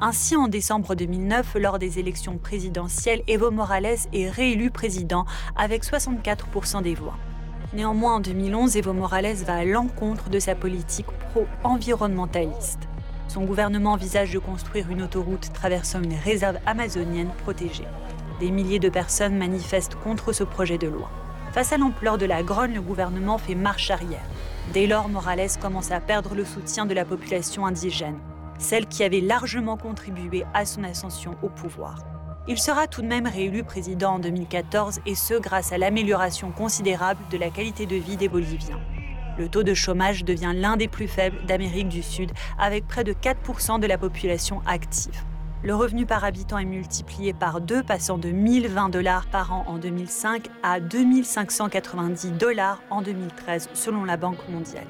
Ainsi, 0.00 0.34
en 0.34 0.48
décembre 0.48 0.96
2009, 0.96 1.54
lors 1.60 1.78
des 1.78 2.00
élections 2.00 2.36
présidentielles, 2.36 3.22
Evo 3.28 3.52
Morales 3.52 3.96
est 4.12 4.28
réélu 4.28 4.70
président 4.70 5.24
avec 5.56 5.84
64% 5.84 6.82
des 6.82 6.94
voix. 6.94 7.16
Néanmoins, 7.72 8.16
en 8.16 8.20
2011, 8.20 8.76
Evo 8.76 8.92
Morales 8.92 9.36
va 9.46 9.54
à 9.54 9.64
l'encontre 9.64 10.30
de 10.30 10.40
sa 10.40 10.56
politique 10.56 11.06
pro-environnementaliste. 11.30 12.80
Son 13.28 13.44
gouvernement 13.44 13.92
envisage 13.92 14.32
de 14.32 14.40
construire 14.40 14.90
une 14.90 15.02
autoroute 15.02 15.52
traversant 15.52 16.02
une 16.02 16.14
réserve 16.14 16.58
amazonienne 16.66 17.30
protégée. 17.44 17.86
Des 18.40 18.50
milliers 18.50 18.80
de 18.80 18.88
personnes 18.88 19.38
manifestent 19.38 19.94
contre 19.94 20.32
ce 20.32 20.42
projet 20.42 20.76
de 20.76 20.88
loi. 20.88 21.08
Face 21.52 21.72
à 21.72 21.78
l'ampleur 21.78 22.18
de 22.18 22.26
la 22.26 22.42
grogne, 22.42 22.74
le 22.74 22.82
gouvernement 22.82 23.38
fait 23.38 23.54
marche 23.54 23.92
arrière. 23.92 24.26
Dès 24.72 24.88
lors, 24.88 25.08
Morales 25.08 25.56
commence 25.60 25.92
à 25.92 26.00
perdre 26.00 26.34
le 26.34 26.44
soutien 26.44 26.84
de 26.84 26.94
la 26.94 27.04
population 27.04 27.64
indigène, 27.64 28.18
celle 28.58 28.86
qui 28.86 29.04
avait 29.04 29.20
largement 29.20 29.76
contribué 29.76 30.44
à 30.54 30.64
son 30.64 30.84
ascension 30.84 31.36
au 31.42 31.48
pouvoir. 31.48 32.04
Il 32.46 32.58
sera 32.58 32.86
tout 32.86 33.02
de 33.02 33.06
même 33.06 33.26
réélu 33.26 33.64
président 33.64 34.14
en 34.14 34.18
2014 34.18 35.00
et 35.06 35.14
ce 35.14 35.34
grâce 35.34 35.72
à 35.72 35.78
l'amélioration 35.78 36.50
considérable 36.50 37.20
de 37.30 37.38
la 37.38 37.50
qualité 37.50 37.86
de 37.86 37.96
vie 37.96 38.16
des 38.16 38.28
Boliviens. 38.28 38.80
Le 39.38 39.48
taux 39.48 39.62
de 39.62 39.74
chômage 39.74 40.24
devient 40.24 40.52
l'un 40.54 40.76
des 40.76 40.88
plus 40.88 41.08
faibles 41.08 41.44
d'Amérique 41.46 41.88
du 41.88 42.02
Sud 42.02 42.32
avec 42.58 42.86
près 42.86 43.04
de 43.04 43.12
4% 43.12 43.80
de 43.80 43.86
la 43.86 43.98
population 43.98 44.60
active 44.66 45.24
le 45.64 45.74
revenu 45.74 46.04
par 46.04 46.24
habitant 46.24 46.58
est 46.58 46.66
multiplié 46.66 47.32
par 47.32 47.62
deux, 47.62 47.82
passant 47.82 48.18
de 48.18 48.28
1020 48.28 48.90
dollars 48.90 49.26
par 49.26 49.52
an 49.52 49.64
en 49.66 49.78
2005 49.78 50.48
à 50.62 50.78
2590 50.78 52.32
dollars 52.32 52.82
en 52.90 53.00
2013, 53.00 53.70
selon 53.72 54.04
la 54.04 54.18
Banque 54.18 54.46
mondiale. 54.50 54.86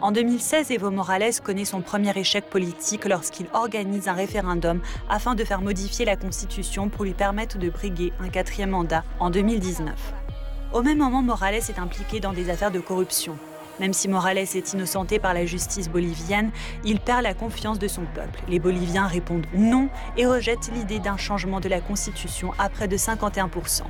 En 0.00 0.12
2016, 0.12 0.70
Evo 0.70 0.92
Morales 0.92 1.40
connaît 1.42 1.64
son 1.64 1.80
premier 1.80 2.16
échec 2.16 2.48
politique 2.48 3.04
lorsqu'il 3.04 3.46
organise 3.52 4.06
un 4.06 4.12
référendum 4.12 4.80
afin 5.08 5.34
de 5.34 5.42
faire 5.42 5.60
modifier 5.60 6.04
la 6.04 6.14
Constitution 6.14 6.88
pour 6.88 7.04
lui 7.04 7.14
permettre 7.14 7.58
de 7.58 7.68
briguer 7.68 8.12
un 8.20 8.28
quatrième 8.28 8.70
mandat 8.70 9.02
en 9.18 9.30
2019. 9.30 9.92
Au 10.72 10.82
même 10.82 10.98
moment, 10.98 11.20
Morales 11.20 11.56
est 11.56 11.80
impliqué 11.80 12.20
dans 12.20 12.32
des 12.32 12.48
affaires 12.48 12.70
de 12.70 12.78
corruption. 12.78 13.36
Même 13.80 13.92
si 13.92 14.06
Morales 14.06 14.38
est 14.38 14.72
innocenté 14.72 15.18
par 15.18 15.34
la 15.34 15.46
justice 15.46 15.88
bolivienne, 15.88 16.52
il 16.84 17.00
perd 17.00 17.22
la 17.22 17.34
confiance 17.34 17.80
de 17.80 17.88
son 17.88 18.02
peuple. 18.14 18.40
Les 18.48 18.60
Boliviens 18.60 19.08
répondent 19.08 19.46
non 19.52 19.88
et 20.16 20.26
rejettent 20.26 20.70
l'idée 20.74 21.00
d'un 21.00 21.16
changement 21.16 21.58
de 21.58 21.68
la 21.68 21.80
Constitution 21.80 22.52
à 22.58 22.68
près 22.68 22.86
de 22.86 22.96
51%. 22.96 23.82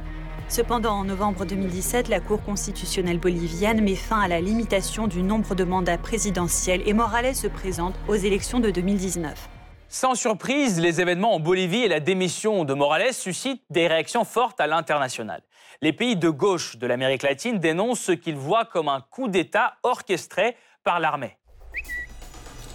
Cependant, 0.49 0.95
en 0.95 1.05
novembre 1.05 1.45
2017, 1.45 2.09
la 2.09 2.21
Cour 2.21 2.43
constitutionnelle 2.43 3.19
bolivienne 3.19 3.83
met 3.83 3.95
fin 3.95 4.21
à 4.21 4.29
la 4.29 4.41
limitation 4.41 5.07
du 5.07 5.23
nombre 5.23 5.55
de 5.55 5.63
mandats 5.63 5.99
présidentiels 5.99 6.81
et 6.87 6.95
Morales 6.95 7.35
se 7.35 7.47
présente 7.47 7.95
aux 8.09 8.15
élections 8.15 8.59
de 8.59 8.71
2019. 8.71 9.51
Sans 9.91 10.15
surprise, 10.15 10.81
les 10.81 11.03
événements 11.03 11.35
en 11.35 11.41
Bolivie 11.41 11.85
et 11.85 11.89
la 11.89 12.01
démission 12.01 12.65
de 12.65 12.73
Morales 12.73 13.13
suscitent 13.13 13.63
des 13.69 13.89
réactions 13.89 14.25
fortes 14.25 14.59
à 14.59 14.67
l'international. 14.67 15.43
Les 15.83 15.93
pays 15.93 16.17
de 16.17 16.31
gauche 16.31 16.79
de 16.79 16.87
l'Amérique 16.87 17.25
latine 17.25 17.59
dénoncent 17.59 18.01
ce 18.01 18.13
qu'ils 18.13 18.37
voient 18.37 18.65
comme 18.65 18.89
un 18.89 19.03
coup 19.03 19.29
d'État 19.29 19.75
orchestré 19.83 20.57
par 20.83 20.99
l'armée. 20.99 21.37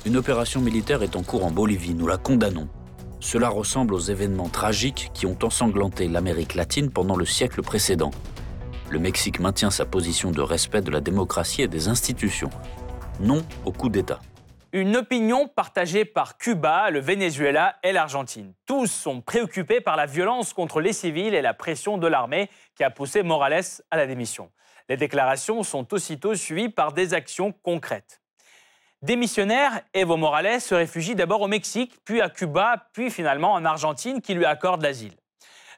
Une 0.05 0.17
opération 0.17 0.61
militaire 0.61 1.01
est 1.01 1.15
en 1.15 1.23
cours 1.23 1.43
en 1.43 1.51
Bolivie, 1.51 1.95
nous 1.95 2.07
la 2.07 2.17
condamnons. 2.17 2.69
Cela 3.23 3.47
ressemble 3.47 3.93
aux 3.93 3.99
événements 3.99 4.49
tragiques 4.49 5.09
qui 5.13 5.25
ont 5.25 5.37
ensanglanté 5.43 6.09
l'Amérique 6.09 6.55
latine 6.55 6.91
pendant 6.91 7.15
le 7.15 7.25
siècle 7.25 7.61
précédent. 7.61 8.11
Le 8.89 8.99
Mexique 8.99 9.39
maintient 9.39 9.71
sa 9.71 9.85
position 9.85 10.31
de 10.31 10.41
respect 10.41 10.81
de 10.81 10.91
la 10.91 10.99
démocratie 10.99 11.61
et 11.61 11.69
des 11.69 11.87
institutions. 11.87 12.49
Non 13.21 13.41
au 13.63 13.71
coup 13.71 13.87
d'État. 13.87 14.19
Une 14.73 14.97
opinion 14.97 15.47
partagée 15.47 16.03
par 16.03 16.37
Cuba, 16.37 16.89
le 16.89 16.99
Venezuela 16.99 17.77
et 17.81 17.93
l'Argentine. 17.93 18.53
Tous 18.65 18.87
sont 18.87 19.21
préoccupés 19.21 19.79
par 19.79 19.95
la 19.95 20.05
violence 20.05 20.51
contre 20.51 20.81
les 20.81 20.93
civils 20.93 21.33
et 21.33 21.41
la 21.41 21.53
pression 21.53 21.97
de 21.97 22.07
l'armée 22.07 22.49
qui 22.75 22.83
a 22.83 22.89
poussé 22.89 23.23
Morales 23.23 23.63
à 23.89 23.95
la 23.95 24.05
démission. 24.05 24.51
Les 24.89 24.97
déclarations 24.97 25.63
sont 25.63 25.93
aussitôt 25.93 26.35
suivies 26.35 26.69
par 26.69 26.91
des 26.91 27.13
actions 27.13 27.53
concrètes. 27.63 28.22
Démissionnaire, 29.03 29.81
Evo 29.93 30.15
Morales 30.15 30.61
se 30.61 30.73
réfugie 30.73 31.13
d'abord 31.13 31.41
au 31.41 31.49
Mexique, 31.49 31.91
puis 32.05 32.21
à 32.21 32.29
Cuba, 32.29 32.87
puis 32.93 33.11
finalement 33.11 33.51
en 33.51 33.65
Argentine 33.65 34.21
qui 34.21 34.33
lui 34.33 34.45
accorde 34.45 34.81
l'asile. 34.81 35.11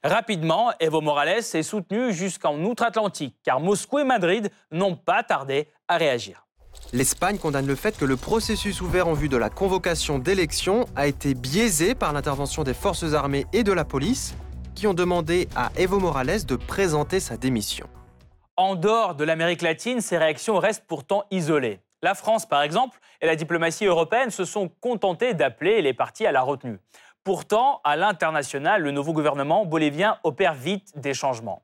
Rapidement, 0.04 0.72
Evo 0.80 1.02
Morales 1.02 1.40
est 1.40 1.64
soutenu 1.64 2.14
jusqu'en 2.14 2.56
outre-Atlantique, 2.60 3.36
car 3.44 3.60
Moscou 3.60 3.98
et 3.98 4.04
Madrid 4.04 4.52
n'ont 4.72 4.96
pas 4.96 5.24
tardé 5.24 5.68
à 5.88 5.98
réagir. 5.98 6.46
L'Espagne 6.94 7.40
condamne 7.40 7.66
le 7.66 7.74
fait 7.74 7.98
que 7.98 8.06
le 8.06 8.16
processus 8.16 8.80
ouvert 8.82 9.08
en 9.08 9.14
vue 9.14 9.30
de 9.30 9.38
la 9.38 9.50
convocation 9.50 10.20
d'élections 10.20 10.86
a 10.96 11.08
été 11.08 11.34
biaisé 11.34 11.96
par 11.96 12.14
l'intervention 12.14 12.62
des 12.62 12.76
forces 12.76 13.16
armées 13.16 13.48
et 13.54 13.64
de 13.64 13.72
la 13.72 13.86
police, 13.86 14.36
qui 14.76 14.86
ont 14.86 14.94
demandé 14.94 15.50
à 15.56 15.72
Evo 15.78 16.00
Morales 16.00 16.46
de 16.46 16.56
présenter 16.58 17.20
sa 17.20 17.38
démission. 17.38 17.88
En 18.56 18.76
dehors 18.76 19.16
de 19.16 19.24
l'Amérique 19.24 19.64
latine, 19.64 20.00
ces 20.00 20.20
réactions 20.20 20.60
restent 20.60 20.86
pourtant 20.86 21.24
isolées. 21.32 21.80
La 22.04 22.14
France, 22.14 22.46
par 22.46 22.62
exemple, 22.62 23.00
et 23.26 23.28
la 23.28 23.36
diplomatie 23.36 23.86
européenne 23.86 24.30
se 24.30 24.46
sont 24.46 24.70
contentées 24.82 25.34
d'appeler 25.34 25.82
les 25.82 25.94
partis 25.94 26.28
à 26.28 26.32
la 26.32 26.42
retenue. 26.42 26.78
Pourtant, 27.24 27.82
à 27.84 27.96
l'international, 27.96 28.84
le 28.84 28.92
nouveau 28.92 29.14
gouvernement 29.14 29.66
bolivien 29.66 30.20
opère 30.24 30.54
vite 30.54 30.92
des 30.96 31.16
changements. 31.16 31.64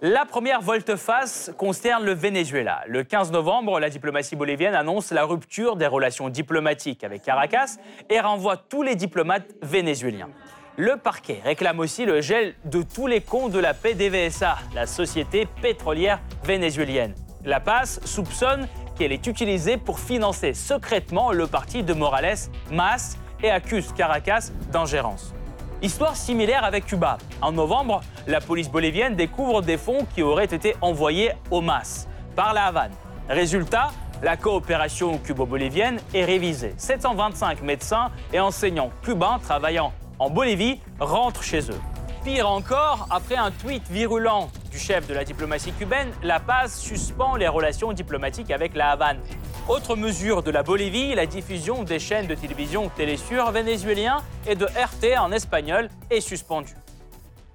La 0.00 0.24
première 0.24 0.62
volte-face 0.62 1.52
concerne 1.58 2.06
le 2.06 2.14
Venezuela. 2.14 2.84
Le 2.86 3.04
15 3.04 3.32
novembre, 3.32 3.78
la 3.80 3.90
diplomatie 3.90 4.34
bolivienne 4.34 4.74
annonce 4.74 5.10
la 5.10 5.24
rupture 5.24 5.76
des 5.76 5.86
relations 5.86 6.30
diplomatiques 6.30 7.04
avec 7.04 7.20
Caracas 7.20 7.76
et 8.08 8.18
renvoie 8.18 8.56
tous 8.56 8.82
les 8.82 8.94
diplomates 8.94 9.52
vénézuéliens. 9.60 10.30
Le 10.78 10.96
parquet 10.96 11.42
réclame 11.44 11.80
aussi 11.80 12.06
le 12.06 12.22
gel 12.22 12.54
de 12.64 12.80
tous 12.82 13.06
les 13.06 13.20
comptes 13.20 13.52
de 13.52 13.58
la 13.58 13.74
PDVSA, 13.74 14.56
la 14.74 14.86
société 14.86 15.46
pétrolière 15.60 16.18
vénézuélienne. 16.44 17.14
La 17.46 17.60
PAS 17.60 18.00
soupçonne 18.04 18.66
qu'elle 18.98 19.12
est 19.12 19.28
utilisée 19.28 19.76
pour 19.76 20.00
financer 20.00 20.52
secrètement 20.52 21.30
le 21.30 21.46
parti 21.46 21.84
de 21.84 21.94
Morales, 21.94 22.34
MAS, 22.72 23.16
et 23.40 23.50
accuse 23.50 23.92
Caracas 23.92 24.50
d'ingérence. 24.72 25.32
Histoire 25.80 26.16
similaire 26.16 26.64
avec 26.64 26.86
Cuba. 26.86 27.18
En 27.40 27.52
novembre, 27.52 28.00
la 28.26 28.40
police 28.40 28.68
bolivienne 28.68 29.14
découvre 29.14 29.62
des 29.62 29.76
fonds 29.76 30.08
qui 30.12 30.22
auraient 30.22 30.44
été 30.44 30.74
envoyés 30.80 31.30
au 31.52 31.60
MAS 31.60 32.08
par 32.34 32.52
la 32.52 32.64
Havane. 32.66 32.92
Résultat, 33.28 33.90
la 34.24 34.36
coopération 34.36 35.16
cubo-bolivienne 35.18 36.00
est 36.14 36.24
révisée. 36.24 36.74
725 36.78 37.62
médecins 37.62 38.10
et 38.32 38.40
enseignants 38.40 38.90
cubains 39.04 39.38
travaillant 39.38 39.92
en 40.18 40.30
Bolivie 40.30 40.80
rentrent 40.98 41.44
chez 41.44 41.60
eux. 41.70 41.80
Pire 42.26 42.50
encore, 42.50 43.06
après 43.08 43.36
un 43.36 43.52
tweet 43.52 43.84
virulent 43.88 44.50
du 44.72 44.80
chef 44.80 45.06
de 45.06 45.14
la 45.14 45.22
diplomatie 45.22 45.70
cubaine, 45.70 46.12
La 46.24 46.40
Paz 46.40 46.76
suspend 46.76 47.36
les 47.36 47.46
relations 47.46 47.92
diplomatiques 47.92 48.50
avec 48.50 48.74
la 48.74 48.90
Havane. 48.90 49.20
Autre 49.68 49.94
mesure 49.94 50.42
de 50.42 50.50
la 50.50 50.64
Bolivie, 50.64 51.14
la 51.14 51.26
diffusion 51.26 51.84
des 51.84 52.00
chaînes 52.00 52.26
de 52.26 52.34
télévision 52.34 52.88
Télésur 52.88 53.52
vénézuélien 53.52 54.24
et 54.44 54.56
de 54.56 54.64
RT 54.64 55.16
en 55.16 55.30
espagnol 55.30 55.88
est 56.10 56.20
suspendue. 56.20 56.74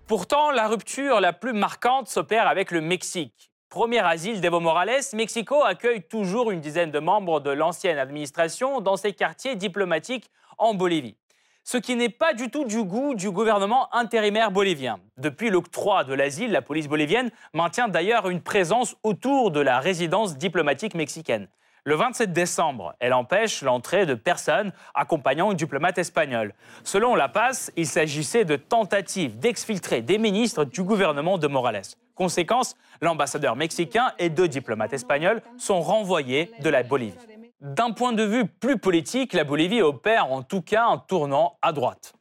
Pourtant, 0.08 0.52
la 0.52 0.70
rupture 0.70 1.20
la 1.20 1.34
plus 1.34 1.52
marquante 1.52 2.08
s'opère 2.08 2.48
avec 2.48 2.72
le 2.72 2.80
Mexique. 2.80 3.52
Premier 3.68 4.00
asile 4.00 4.40
d'Evo 4.40 4.62
Morales, 4.62 5.02
Mexico 5.12 5.66
accueille 5.66 6.04
toujours 6.04 6.50
une 6.50 6.62
dizaine 6.62 6.92
de 6.92 7.00
membres 7.00 7.42
de 7.42 7.52
l'ancienne 7.52 7.98
administration 7.98 8.80
dans 8.80 8.96
ses 8.96 9.12
quartiers 9.12 9.58
diplomatiques 9.58 10.32
en 10.58 10.74
Bolivie. 10.74 11.18
Ce 11.64 11.78
qui 11.78 11.96
n'est 11.96 12.10
pas 12.10 12.34
du 12.34 12.50
tout 12.50 12.66
du 12.66 12.84
goût 12.84 13.14
du 13.14 13.30
gouvernement 13.30 13.94
intérimaire 13.94 14.52
bolivien. 14.52 15.00
Depuis 15.18 15.50
l'octroi 15.50 16.04
de 16.04 16.14
l'asile, 16.14 16.52
la 16.52 16.62
police 16.62 16.88
bolivienne 16.88 17.30
maintient 17.54 17.88
d'ailleurs 17.88 18.30
une 18.30 18.42
présence 18.42 18.96
autour 19.04 19.52
de 19.52 19.60
la 19.60 19.80
résidence 19.80 20.38
diplomatique 20.38 20.96
mexicaine. 20.96 21.48
Le 21.84 21.96
27 21.96 22.32
décembre, 22.32 22.94
elle 23.00 23.14
empêche 23.14 23.64
l'entrée 23.64 24.06
de 24.06 24.14
personnes 24.14 24.72
accompagnant 24.94 25.52
une 25.52 25.58
diplomate 25.58 25.98
espagnole. 25.98 26.54
Selon 26.84 27.16
La 27.16 27.28
Paz, 27.28 27.72
il 27.76 27.88
s'agissait 27.88 28.46
de 28.46 28.56
tentatives 28.56 29.40
d'exfiltrer 29.40 30.02
des 30.02 30.20
ministres 30.20 30.64
du 30.64 30.84
gouvernement 30.84 31.40
de 31.40 31.48
Morales. 31.48 31.82
Conséquence, 32.14 32.76
l'ambassadeur 33.02 33.56
mexicain 33.56 34.14
et 34.20 34.30
deux 34.30 34.48
diplomates 34.48 34.94
espagnols 34.94 35.42
sont 35.58 35.82
renvoyés 35.82 36.52
de 36.60 36.70
la 36.70 36.84
Bolivie. 36.84 37.18
D'un 37.62 37.92
point 37.92 38.12
de 38.12 38.24
vue 38.24 38.48
plus 38.48 38.80
politique, 38.80 39.34
la 39.34 39.44
Bolivie 39.44 39.84
opère 39.84 40.32
en 40.32 40.42
tout 40.42 40.64
cas 40.64 40.88
un 40.88 40.98
tournant 40.98 41.60
à 41.62 41.72
droite. 41.74 42.16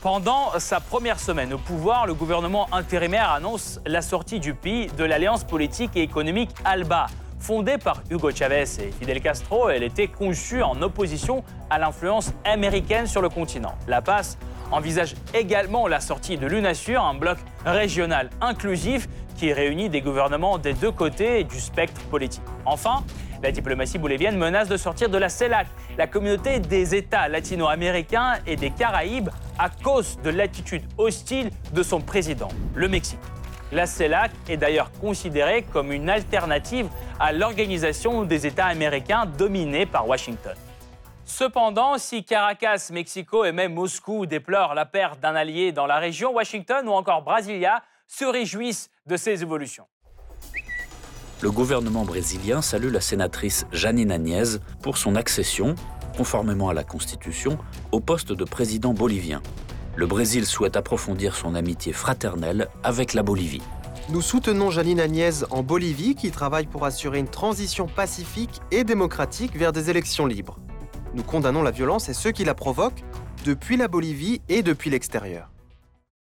Pendant 0.00 0.56
sa 0.60 0.78
première 0.78 1.18
semaine 1.18 1.52
au 1.52 1.58
pouvoir, 1.58 2.06
le 2.06 2.14
gouvernement 2.14 2.72
intérimaire 2.72 3.32
annonce 3.32 3.80
la 3.86 4.02
sortie 4.02 4.38
du 4.38 4.54
pays 4.54 4.86
de 4.96 5.02
l'alliance 5.02 5.42
politique 5.42 5.96
et 5.96 6.02
économique 6.02 6.50
ALBA, 6.64 7.06
Fondée 7.40 7.76
par 7.76 8.04
Hugo 8.08 8.30
Chavez 8.30 8.62
et 8.78 8.92
Fidel 8.92 9.20
Castro, 9.20 9.68
elle 9.68 9.82
était 9.82 10.06
conçue 10.06 10.62
en 10.62 10.80
opposition 10.80 11.42
à 11.70 11.80
l'influence 11.80 12.32
américaine 12.44 13.08
sur 13.08 13.20
le 13.20 13.30
continent. 13.30 13.74
La 13.88 14.00
PAS 14.00 14.38
envisage 14.70 15.16
également 15.34 15.88
la 15.88 15.98
sortie 15.98 16.36
de 16.36 16.46
l'UNASUR, 16.46 17.02
un 17.02 17.14
bloc 17.14 17.38
régional 17.66 18.30
inclusif 18.40 19.08
qui 19.36 19.52
réunit 19.52 19.88
des 19.88 20.02
gouvernements 20.02 20.56
des 20.56 20.72
deux 20.72 20.92
côtés 20.92 21.42
du 21.42 21.58
spectre 21.58 22.00
politique. 22.02 22.44
Enfin, 22.64 23.02
la 23.42 23.50
diplomatie 23.50 23.98
bolivienne 23.98 24.36
menace 24.36 24.68
de 24.68 24.76
sortir 24.76 25.08
de 25.08 25.18
la 25.18 25.28
CELAC, 25.28 25.66
la 25.98 26.06
communauté 26.06 26.60
des 26.60 26.94
États 26.94 27.28
latino-américains 27.28 28.38
et 28.46 28.56
des 28.56 28.70
Caraïbes, 28.70 29.30
à 29.58 29.68
cause 29.68 30.18
de 30.22 30.30
l'attitude 30.30 30.84
hostile 30.96 31.50
de 31.72 31.82
son 31.82 32.00
président, 32.00 32.48
le 32.74 32.88
Mexique. 32.88 33.18
La 33.72 33.86
CELAC 33.86 34.30
est 34.48 34.58
d'ailleurs 34.58 34.92
considérée 35.00 35.62
comme 35.72 35.92
une 35.92 36.10
alternative 36.10 36.88
à 37.18 37.32
l'organisation 37.32 38.22
des 38.22 38.46
États 38.46 38.66
américains 38.66 39.26
dominée 39.26 39.86
par 39.86 40.06
Washington. 40.06 40.54
Cependant, 41.24 41.96
si 41.96 42.24
Caracas, 42.24 42.90
Mexico 42.92 43.44
et 43.44 43.52
même 43.52 43.74
Moscou 43.74 44.26
déplorent 44.26 44.74
la 44.74 44.84
perte 44.84 45.20
d'un 45.20 45.34
allié 45.34 45.72
dans 45.72 45.86
la 45.86 45.98
région, 45.98 46.34
Washington 46.34 46.86
ou 46.86 46.92
encore 46.92 47.22
Brasilia 47.22 47.82
se 48.06 48.24
réjouissent 48.24 48.90
de 49.06 49.16
ces 49.16 49.42
évolutions. 49.42 49.86
Le 51.42 51.50
gouvernement 51.50 52.04
brésilien 52.04 52.62
salue 52.62 52.92
la 52.92 53.00
sénatrice 53.00 53.66
Janine 53.72 54.12
Agnès 54.12 54.60
pour 54.80 54.96
son 54.96 55.16
accession, 55.16 55.74
conformément 56.16 56.68
à 56.68 56.74
la 56.74 56.84
Constitution, 56.84 57.58
au 57.90 58.00
poste 58.00 58.32
de 58.32 58.44
président 58.44 58.94
bolivien 58.94 59.42
le 59.94 60.06
Brésil 60.06 60.46
souhaite 60.46 60.76
approfondir 60.76 61.36
son 61.36 61.54
amitié 61.54 61.92
fraternelle 61.92 62.68
avec 62.82 63.12
la 63.14 63.22
Bolivie. 63.22 63.62
Nous 64.08 64.22
soutenons 64.22 64.70
Janine 64.70 65.00
Agnès 65.00 65.44
en 65.50 65.62
Bolivie 65.62 66.14
qui 66.14 66.30
travaille 66.30 66.66
pour 66.66 66.84
assurer 66.84 67.18
une 67.18 67.28
transition 67.28 67.86
pacifique 67.86 68.60
et 68.70 68.84
démocratique 68.84 69.56
vers 69.56 69.72
des 69.72 69.90
élections 69.90 70.26
libres. 70.26 70.58
Nous 71.14 71.22
condamnons 71.22 71.62
la 71.62 71.70
violence 71.70 72.08
et 72.08 72.14
ceux 72.14 72.32
qui 72.32 72.44
la 72.44 72.54
provoquent 72.54 73.04
depuis 73.44 73.76
la 73.76 73.86
Bolivie 73.88 74.40
et 74.48 74.62
depuis 74.62 74.90
l'extérieur. 74.90 75.50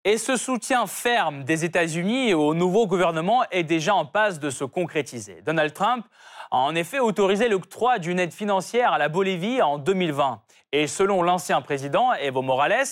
Et 0.08 0.18
ce 0.18 0.36
soutien 0.36 0.86
ferme 0.86 1.42
des 1.42 1.64
États-Unis 1.64 2.32
au 2.32 2.54
nouveau 2.54 2.86
gouvernement 2.86 3.42
est 3.50 3.64
déjà 3.64 3.92
en 3.92 4.06
passe 4.06 4.38
de 4.38 4.50
se 4.50 4.62
concrétiser. 4.62 5.42
Donald 5.44 5.72
Trump 5.72 6.06
a 6.52 6.58
en 6.58 6.76
effet 6.76 7.00
autorisé 7.00 7.48
l'octroi 7.48 7.98
d'une 7.98 8.20
aide 8.20 8.32
financière 8.32 8.92
à 8.92 8.98
la 8.98 9.08
Bolivie 9.08 9.60
en 9.62 9.78
2020. 9.78 10.42
Et 10.70 10.86
selon 10.86 11.22
l'ancien 11.22 11.60
président 11.60 12.12
Evo 12.12 12.40
Morales, 12.40 12.86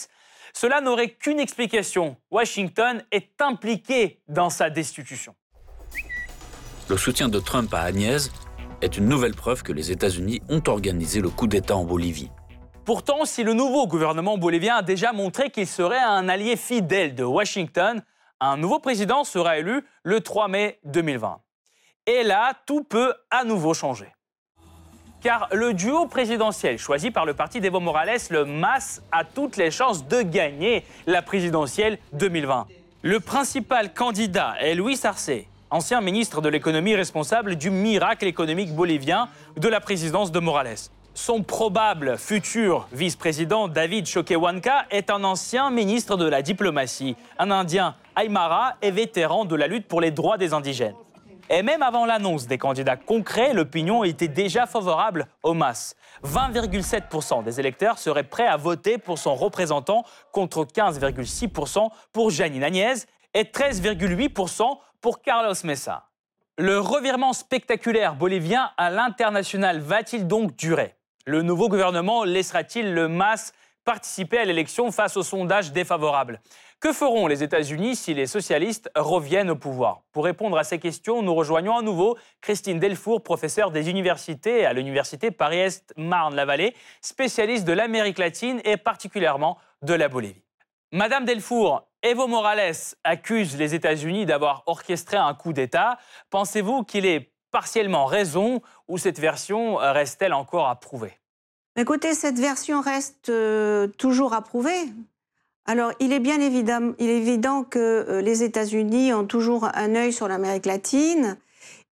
cela 0.53 0.81
n'aurait 0.81 1.11
qu'une 1.11 1.39
explication. 1.39 2.17
Washington 2.33 3.05
est 3.13 3.41
impliqué 3.41 4.21
dans 4.27 4.51
sa 4.51 4.69
destitution. 4.69 5.37
Le 6.89 6.97
soutien 6.97 7.29
de 7.29 7.39
Trump 7.39 7.73
à 7.75 7.83
Agnès 7.83 8.33
est 8.83 8.99
une 8.99 9.07
nouvelle 9.07 9.37
preuve 9.37 9.63
que 9.63 9.73
les 9.73 9.93
États-Unis 9.93 10.43
ont 10.49 10.63
organisé 10.67 11.21
le 11.21 11.29
coup 11.29 11.47
d'État 11.47 11.77
en 11.77 11.85
Bolivie. 11.85 12.33
Pourtant, 12.85 13.25
si 13.25 13.43
le 13.45 13.55
nouveau 13.55 13.87
gouvernement 13.87 14.37
bolivien 14.37 14.77
a 14.77 14.83
déjà 14.83 15.13
montré 15.13 15.51
qu'il 15.51 15.67
serait 15.67 16.03
un 16.03 16.29
allié 16.29 16.57
fidèle 16.57 17.15
de 17.15 17.25
Washington, 17.25 18.03
un 18.41 18.57
nouveau 18.59 18.79
président 18.79 19.25
sera 19.25 19.59
élu 19.59 19.83
le 20.03 20.21
3 20.21 20.49
mai 20.49 20.79
2020. 20.85 21.41
Et 22.07 22.23
là, 22.25 22.53
tout 22.67 22.85
peut 22.85 23.15
à 23.31 23.45
nouveau 23.45 23.73
changer 23.75 24.13
car 25.25 25.49
le 25.53 25.73
duo 25.73 26.05
présidentiel 26.05 26.79
choisi 26.79 27.11
par 27.11 27.25
le 27.25 27.33
parti 27.33 27.59
d'Evo 27.59 27.81
Morales, 27.81 28.21
le 28.29 28.45
MAS, 28.45 29.01
a 29.11 29.25
toutes 29.25 29.57
les 29.57 29.71
chances 29.71 30.07
de 30.07 30.21
gagner 30.21 30.85
la 31.07 31.23
présidentielle 31.23 31.99
2020. 32.13 32.67
Le 33.01 33.21
principal 33.21 33.95
candidat 33.95 34.55
est 34.61 34.75
Luis 34.75 35.01
Arce, 35.05 35.31
ancien 35.71 36.03
ministre 36.03 36.43
de 36.43 36.51
l'économie 36.51 36.95
responsable 36.95 37.57
du 37.57 37.71
miracle 37.71 38.27
économique 38.27 38.75
bolivien 38.75 39.31
de 39.57 39.67
la 39.67 39.81
présidence 39.81 40.31
de 40.31 40.41
Morales. 40.41 40.77
Son 41.17 41.45
probable 41.45 42.19
futur 42.19 42.89
vice-président 42.93 43.69
David 43.69 44.05
Choquehuanca 44.05 44.85
est 44.91 45.11
un 45.11 45.23
ancien 45.23 45.71
ministre 45.71 46.17
de 46.17 46.29
la 46.29 46.43
diplomatie, 46.43 47.15
un 47.39 47.53
Indien 47.53 47.95
Aymara 48.21 48.75
et 48.83 48.91
vétéran 48.91 49.45
de 49.45 49.55
la 49.55 49.69
lutte 49.69 49.87
pour 49.87 50.01
les 50.01 50.11
droits 50.11 50.39
des 50.39 50.53
indigènes. 50.53 50.97
Et 51.51 51.63
même 51.63 51.85
avant 51.85 52.05
l'annonce 52.05 52.49
des 52.49 52.59
candidats 52.59 52.97
concrets, 52.97 53.55
l'opinion 53.55 54.03
était 54.03 54.27
déjà 54.27 54.67
favorable 54.67 55.29
au 55.45 55.55
MAS. 55.55 55.95
20,7% 56.25 57.45
des 57.45 57.61
électeurs 57.61 57.99
seraient 57.99 58.25
prêts 58.25 58.49
à 58.49 58.57
voter 58.57 58.99
pour 58.99 59.19
son 59.19 59.37
représentant 59.37 60.05
contre 60.33 60.65
15,6% 60.65 61.91
pour 62.13 62.31
Janine 62.31 62.65
Agnès 62.65 63.07
et 63.35 63.45
13,8% 63.45 64.79
pour 65.01 65.23
Carlos 65.23 65.55
Mesa. 65.63 66.07
Le 66.59 66.81
revirement 66.81 67.33
spectaculaire 67.33 68.17
bolivien 68.17 68.73
à 68.77 68.91
l'international 68.91 69.79
va-t-il 69.79 70.27
donc 70.27 70.57
durer? 70.57 70.97
Le 71.27 71.41
nouveau 71.41 71.71
gouvernement 71.71 72.25
laissera-t-il 72.25 72.93
le 72.93 73.09
MAS 73.09 73.53
participer 73.85 74.39
à 74.39 74.45
l'élection 74.45 74.91
face 74.93 75.17
aux 75.17 75.23
sondages 75.23 75.73
défavorables 75.73 76.41
que 76.81 76.93
feront 76.93 77.27
les 77.27 77.43
États-Unis 77.43 77.97
si 77.97 78.13
les 78.13 78.27
socialistes 78.27 78.91
reviennent 78.95 79.49
au 79.49 79.57
pouvoir? 79.57 80.03
Pour 80.13 80.27
répondre 80.27 80.59
à 80.59 80.65
ces 80.65 80.79
questions, 80.79 81.23
nous 81.23 81.35
rejoignons 81.35 81.79
à 81.79 81.81
nouveau 81.83 82.19
Christine 82.43 82.79
Delfour, 82.79 83.23
professeure 83.23 83.71
des 83.71 83.89
universités 83.89 84.67
à 84.67 84.75
l'Université 84.75 85.31
Paris-Est 85.31 85.95
Marne-la-Vallée, 85.97 86.75
spécialiste 87.01 87.65
de 87.65 87.73
l'Amérique 87.73 88.19
latine 88.19 88.61
et 88.65 88.77
particulièrement 88.77 89.57
de 89.81 89.95
la 89.95 90.09
Bolivie. 90.09 90.45
Madame 90.93 91.25
Delfour, 91.25 91.89
Evo 92.03 92.27
Morales 92.27 92.75
accuse 93.03 93.57
les 93.57 93.75
États-Unis 93.75 94.27
d'avoir 94.27 94.63
orchestré 94.67 95.17
un 95.17 95.33
coup 95.33 95.55
d'État. 95.55 95.97
Pensez-vous 96.29 96.85
qu'il 96.85 97.07
ait 97.07 97.34
partiellement 97.55 98.07
raison 98.07 98.63
ou 98.89 98.99
cette 98.99 99.21
version 99.21 99.77
reste-t-elle 99.77 100.35
encore 100.35 100.67
à 100.67 100.75
prouver? 100.75 101.13
Écoutez, 101.77 102.13
cette 102.13 102.41
version 102.41 102.81
reste 102.81 103.29
euh, 103.29 103.87
toujours 103.87 104.33
à 104.35 104.43
prouver. 104.43 104.77
Alors, 105.65 105.93
il 106.01 106.13
est 106.13 106.19
bien 106.19 106.41
évident, 106.41 106.95
il 106.99 107.09
est 107.09 107.17
évident 107.17 107.63
que 107.63 107.79
euh, 107.79 108.21
les 108.21 108.43
États-Unis 108.43 109.13
ont 109.13 109.25
toujours 109.25 109.69
un 109.73 109.95
œil 109.95 110.13
sur 110.13 110.27
l'Amérique 110.27 110.67
latine, 110.67 111.37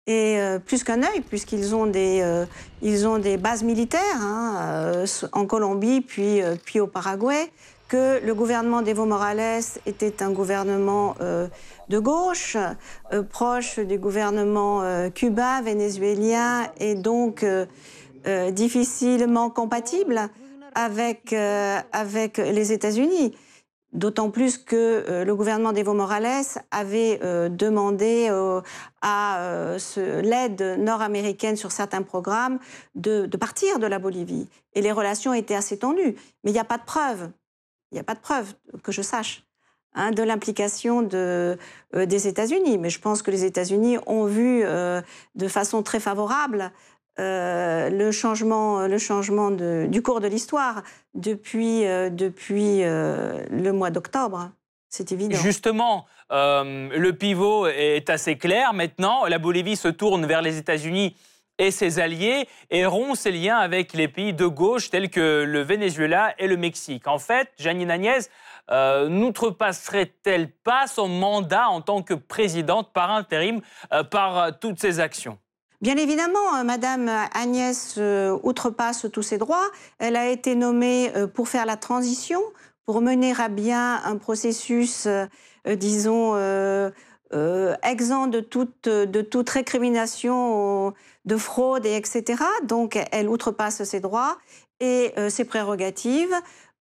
et 0.09 0.41
euh, 0.41 0.59
plus 0.59 0.83
qu'un 0.83 1.05
œil, 1.05 1.21
puisqu'ils 1.21 1.77
ont, 1.77 1.87
des, 1.87 2.21
euh, 2.23 3.07
ont 3.07 3.19
des 3.19 3.37
bases 3.37 3.63
militaires 3.63 4.21
hein, 4.21 5.05
en 5.31 5.47
Colombie, 5.47 6.01
puis, 6.01 6.41
puis 6.65 6.81
au 6.81 6.89
Paraguay, 6.89 7.53
que 7.93 8.25
le 8.25 8.35
gouvernement 8.35 8.81
d'Evo 8.81 9.05
Morales 9.05 9.61
était 9.85 10.23
un 10.23 10.31
gouvernement 10.31 11.15
euh, 11.21 11.47
de 11.93 11.99
gauche, 11.99 12.57
euh, 13.13 13.23
proche 13.23 13.79
du 13.79 13.99
gouvernement 13.99 14.83
euh, 14.83 15.11
cubain, 15.11 15.61
vénézuélien, 15.63 16.67
et 16.79 16.95
donc 16.95 17.45
difficilement 18.53 19.51
compatible 19.51 20.29
avec, 20.77 21.33
avec 21.33 22.37
les 22.37 22.71
États-Unis. 22.71 23.35
D'autant 23.93 24.31
plus 24.31 24.59
que 24.59 25.25
le 25.25 25.35
gouvernement 25.35 25.73
d'Evo 25.73 25.93
Morales 25.93 26.45
avait 26.71 27.19
demandé 27.51 28.31
à 29.03 29.77
l'aide 29.97 30.77
nord-américaine 30.79 31.57
sur 31.57 31.73
certains 31.73 32.03
programmes 32.03 32.61
de, 32.95 33.27
de, 33.27 33.37
partir 33.37 33.81
de 33.81 33.89
la 33.89 33.99
Bolivie. 33.99 34.49
Et 34.75 34.83
les 34.83 34.93
relations 34.93 35.35
étaient 35.35 35.57
assez 35.57 35.81
tendues. 35.81 36.15
Mais 36.45 36.53
il 36.53 36.55
n'y 36.55 36.61
a 36.61 36.65
pas 36.65 36.79
de 36.79 36.85
preuves 36.85 37.29
il 37.93 37.97
n'y 37.97 38.01
a 38.01 38.05
pas 38.05 38.15
de 38.15 38.21
preuve 38.21 38.55
que 38.83 38.91
je 38.91 39.03
sache 39.03 39.45
hein, 39.95 40.11
de 40.11 40.23
l'implication 40.23 41.09
euh, 41.15 41.57
des 41.95 42.29
États-Unis. 42.29 42.79
Mais 42.79 42.91
je 42.91 43.01
pense 43.01 43.23
que 43.23 43.31
les 43.31 43.45
États-Unis 43.45 43.99
ont 44.07 44.25
vu 44.25 44.63
euh, 44.65 45.01
de 45.35 45.49
façon 45.49 45.83
très 45.83 46.01
favorable 46.01 46.73
euh, 47.19 47.91
le 47.91 48.11
changement, 48.11 48.87
le 48.87 48.99
changement 48.99 49.51
du 49.51 50.03
cours 50.03 50.21
de 50.21 50.29
l'histoire 50.29 50.83
depuis, 51.15 51.83
depuis 52.11 52.81
le 52.83 53.71
mois 53.71 53.91
d'octobre. 53.91 54.51
C'est 54.89 55.13
évident. 55.13 55.37
Justement, 55.39 56.07
le 56.31 57.11
pivot 57.11 57.67
est 57.67 58.09
assez 58.09 58.37
clair 58.37 58.73
maintenant. 58.73 59.27
La 59.27 59.39
Bolivie 59.39 59.77
se 59.77 59.89
tourne 59.89 60.25
vers 60.25 60.41
les 60.41 60.57
États-Unis 60.57 61.15
et 61.59 61.71
ses 61.71 61.99
alliés 61.99 62.49
et 62.71 62.87
rompt 62.87 63.17
ses 63.17 63.31
liens 63.31 63.59
avec 63.59 63.93
les 63.93 64.09
pays 64.09 64.33
de 64.33 64.47
gauche 64.47 64.91
tels 64.91 65.11
que 65.11 65.45
le 65.45 65.61
Venezuela 65.61 66.35
et 66.39 66.47
le 66.47 66.57
Mexique. 66.57 67.07
En 67.07 67.19
fait, 67.19 67.49
Janine 67.59 67.91
Agnès 67.91 68.31
euh, 68.71 69.09
n'outrepasserait-elle 69.09 70.51
pas 70.51 70.87
son 70.87 71.09
mandat 71.09 71.69
en 71.69 71.81
tant 71.81 72.03
que 72.03 72.15
présidente 72.15 72.93
par 72.93 73.11
intérim 73.11 73.61
euh, 73.93 74.05
par 74.05 74.39
euh, 74.39 74.51
toutes 74.59 74.81
ces 74.81 75.01
actions? 75.01 75.39
Bien 75.81 75.97
évidemment, 75.97 76.63
Madame 76.65 77.11
Agnès 77.35 77.99
outrepasse 78.45 79.07
tous 79.13 79.23
ses 79.23 79.37
droits. 79.37 79.69
Elle 79.99 80.15
a 80.15 80.29
été 80.29 80.55
nommée 80.55 81.13
pour 81.35 81.49
faire 81.49 81.67
la 81.67 81.77
transition, 81.77 82.41
pour 82.87 83.01
mener 83.01 83.35
à 83.37 83.49
bien 83.49 84.01
un 84.05 84.17
processus, 84.17 85.09
disons, 85.67 86.37
exempt 87.83 88.29
de 88.29 88.39
toute, 88.39 89.51
récrimination 89.51 90.95
de 91.25 91.37
fraude, 91.37 91.85
et 91.85 91.97
etc. 91.97 92.45
Donc, 92.63 92.97
elle 93.11 93.29
outrepasse 93.29 93.83
ses 93.83 93.99
droits 93.99 94.39
et 94.79 95.13
ses 95.31 95.45
prérogatives. 95.45 96.33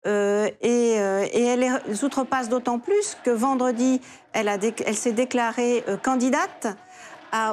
Euh, 0.07 0.47
et, 0.61 0.95
euh, 0.99 1.25
et, 1.31 1.43
elle 1.43 1.81
les 1.87 2.03
outrepasse 2.03 2.49
d'autant 2.49 2.79
plus 2.79 3.17
que 3.23 3.29
vendredi, 3.29 4.01
elle, 4.33 4.49
s'est 4.93 5.11
déclarée 5.11 5.83
candidate 6.03 6.67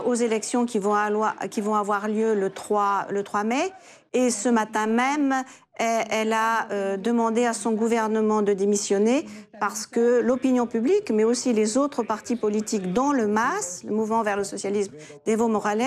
aux 0.07 0.15
élections 0.15 0.67
qui 0.67 0.79
vont, 0.79 0.95
avoir 0.95 2.09
lieu 2.09 2.35
le 2.35 2.51
3, 2.51 3.07
le 3.11 3.23
3 3.23 3.45
mai. 3.45 3.73
Et 4.13 4.31
ce 4.31 4.49
matin 4.49 4.87
même, 4.87 5.35
elle 5.79 6.33
a 6.33 6.69
euh, 6.71 6.97
demandé 6.97 7.45
à 7.45 7.53
son 7.53 7.73
gouvernement 7.73 8.43
de 8.43 8.53
démissionner 8.53 9.27
parce 9.61 9.87
que 9.87 10.21
l'opinion 10.21 10.67
publique, 10.67 11.11
mais 11.11 11.25
aussi 11.25 11.53
les 11.53 11.77
autres 11.77 12.03
partis 12.03 12.37
politiques, 12.37 12.93
dont 12.93 13.13
le 13.13 13.27
MAS, 13.27 13.83
le 13.85 13.93
mouvement 13.93 14.23
vers 14.23 14.37
le 14.37 14.45
socialisme 14.45 14.93
d'Evo 15.27 15.49
Morales, 15.49 15.83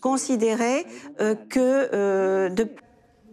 considéraient 0.00 0.84
euh, 1.20 1.34
que 1.48 1.88
euh, 1.92 2.48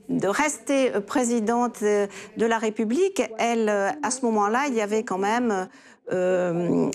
de, 0.09 0.27
rester 0.27 0.91
présidente 1.05 1.81
de 1.81 2.45
la 2.45 2.57
République, 2.57 3.21
elle, 3.37 3.69
à 3.69 4.11
ce 4.11 4.25
moment-là, 4.25 4.65
il 4.67 4.73
y 4.73 4.81
avait 4.81 5.03
quand 5.03 5.17
même, 5.17 5.67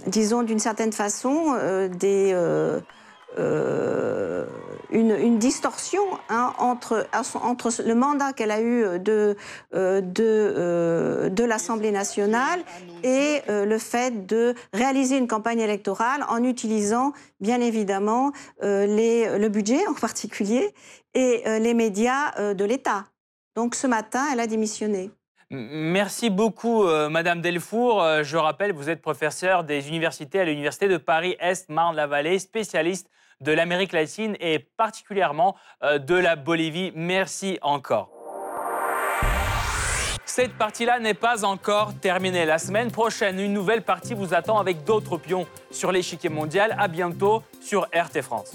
disons 0.06 0.42
d'une 0.42 0.58
certaine 0.58 0.92
façon, 0.92 1.56
des 1.98 2.34
euh, 3.38 4.44
une, 4.90 5.38
distorsion 5.38 6.02
hein, 6.28 6.52
entre, 6.58 7.06
le 7.86 7.94
mandat 7.94 8.32
qu'elle 8.32 8.50
a 8.50 8.60
eu 8.60 8.98
de, 8.98 9.36
euh, 9.72 10.02
euh, 10.18 11.28
de 11.28 11.44
l'Assemblée 11.44 11.92
nationale 11.92 12.60
et 13.04 13.40
le 13.48 13.78
fait 13.78 14.26
de 14.26 14.54
réaliser 14.72 15.16
une 15.16 15.28
campagne 15.28 15.60
électorale 15.60 16.24
en 16.28 16.42
utilisant 16.42 17.12
bien 17.40 17.60
évidemment 17.60 18.32
le 18.60 19.48
budget 19.48 19.86
en 19.86 19.94
particulier 19.94 20.74
et 21.14 21.42
les 21.60 21.74
médias 21.74 22.52
de 22.54 22.64
l'État. 22.64 23.06
Donc 23.54 23.76
ce 23.76 23.86
matin, 23.86 24.24
elle 24.32 24.40
a 24.40 24.48
démissionné. 24.48 25.10
Merci 25.50 26.30
beaucoup, 26.30 26.84
Madame 26.84 27.40
Delfour. 27.40 28.04
je 28.22 28.36
rappelle, 28.36 28.72
vous 28.72 28.90
êtes 28.90 29.02
professeur 29.02 29.62
des 29.62 29.88
universités 29.88 30.40
à 30.40 30.44
l'Université 30.44 30.88
de 30.88 30.96
Paris-Est, 30.96 31.68
Marne-la-Vallée, 31.68 32.40
spécialiste 32.40 33.08
de 33.40 33.53
l'Amérique 33.53 33.92
latine 33.92 34.37
et 34.40 34.59
particulièrement 34.59 35.57
euh, 35.83 35.98
de 35.98 36.14
la 36.14 36.37
Bolivie. 36.37 36.92
Merci 36.94 37.59
encore. 37.62 38.11
Cette 40.24 40.55
partie-là 40.55 41.00
n'est 41.00 41.14
pas 41.14 41.44
encore 41.44 41.92
terminée. 42.00 42.44
La 42.44 42.59
semaine 42.59 42.92
prochaine, 42.92 43.40
une 43.40 43.53
nouvelle 43.53 43.83
partie 43.83 44.14
vous 44.14 44.33
attend 44.33 44.59
avec 44.59 44.85
d'autres 44.85 45.16
pions 45.16 45.46
sur 45.72 45.90
l'échiquier 45.90 46.31
mondial. 46.31 46.76
À 46.79 46.87
bientôt 46.87 47.42
sur 47.61 47.88
RT 47.92 48.22
France. 48.22 48.53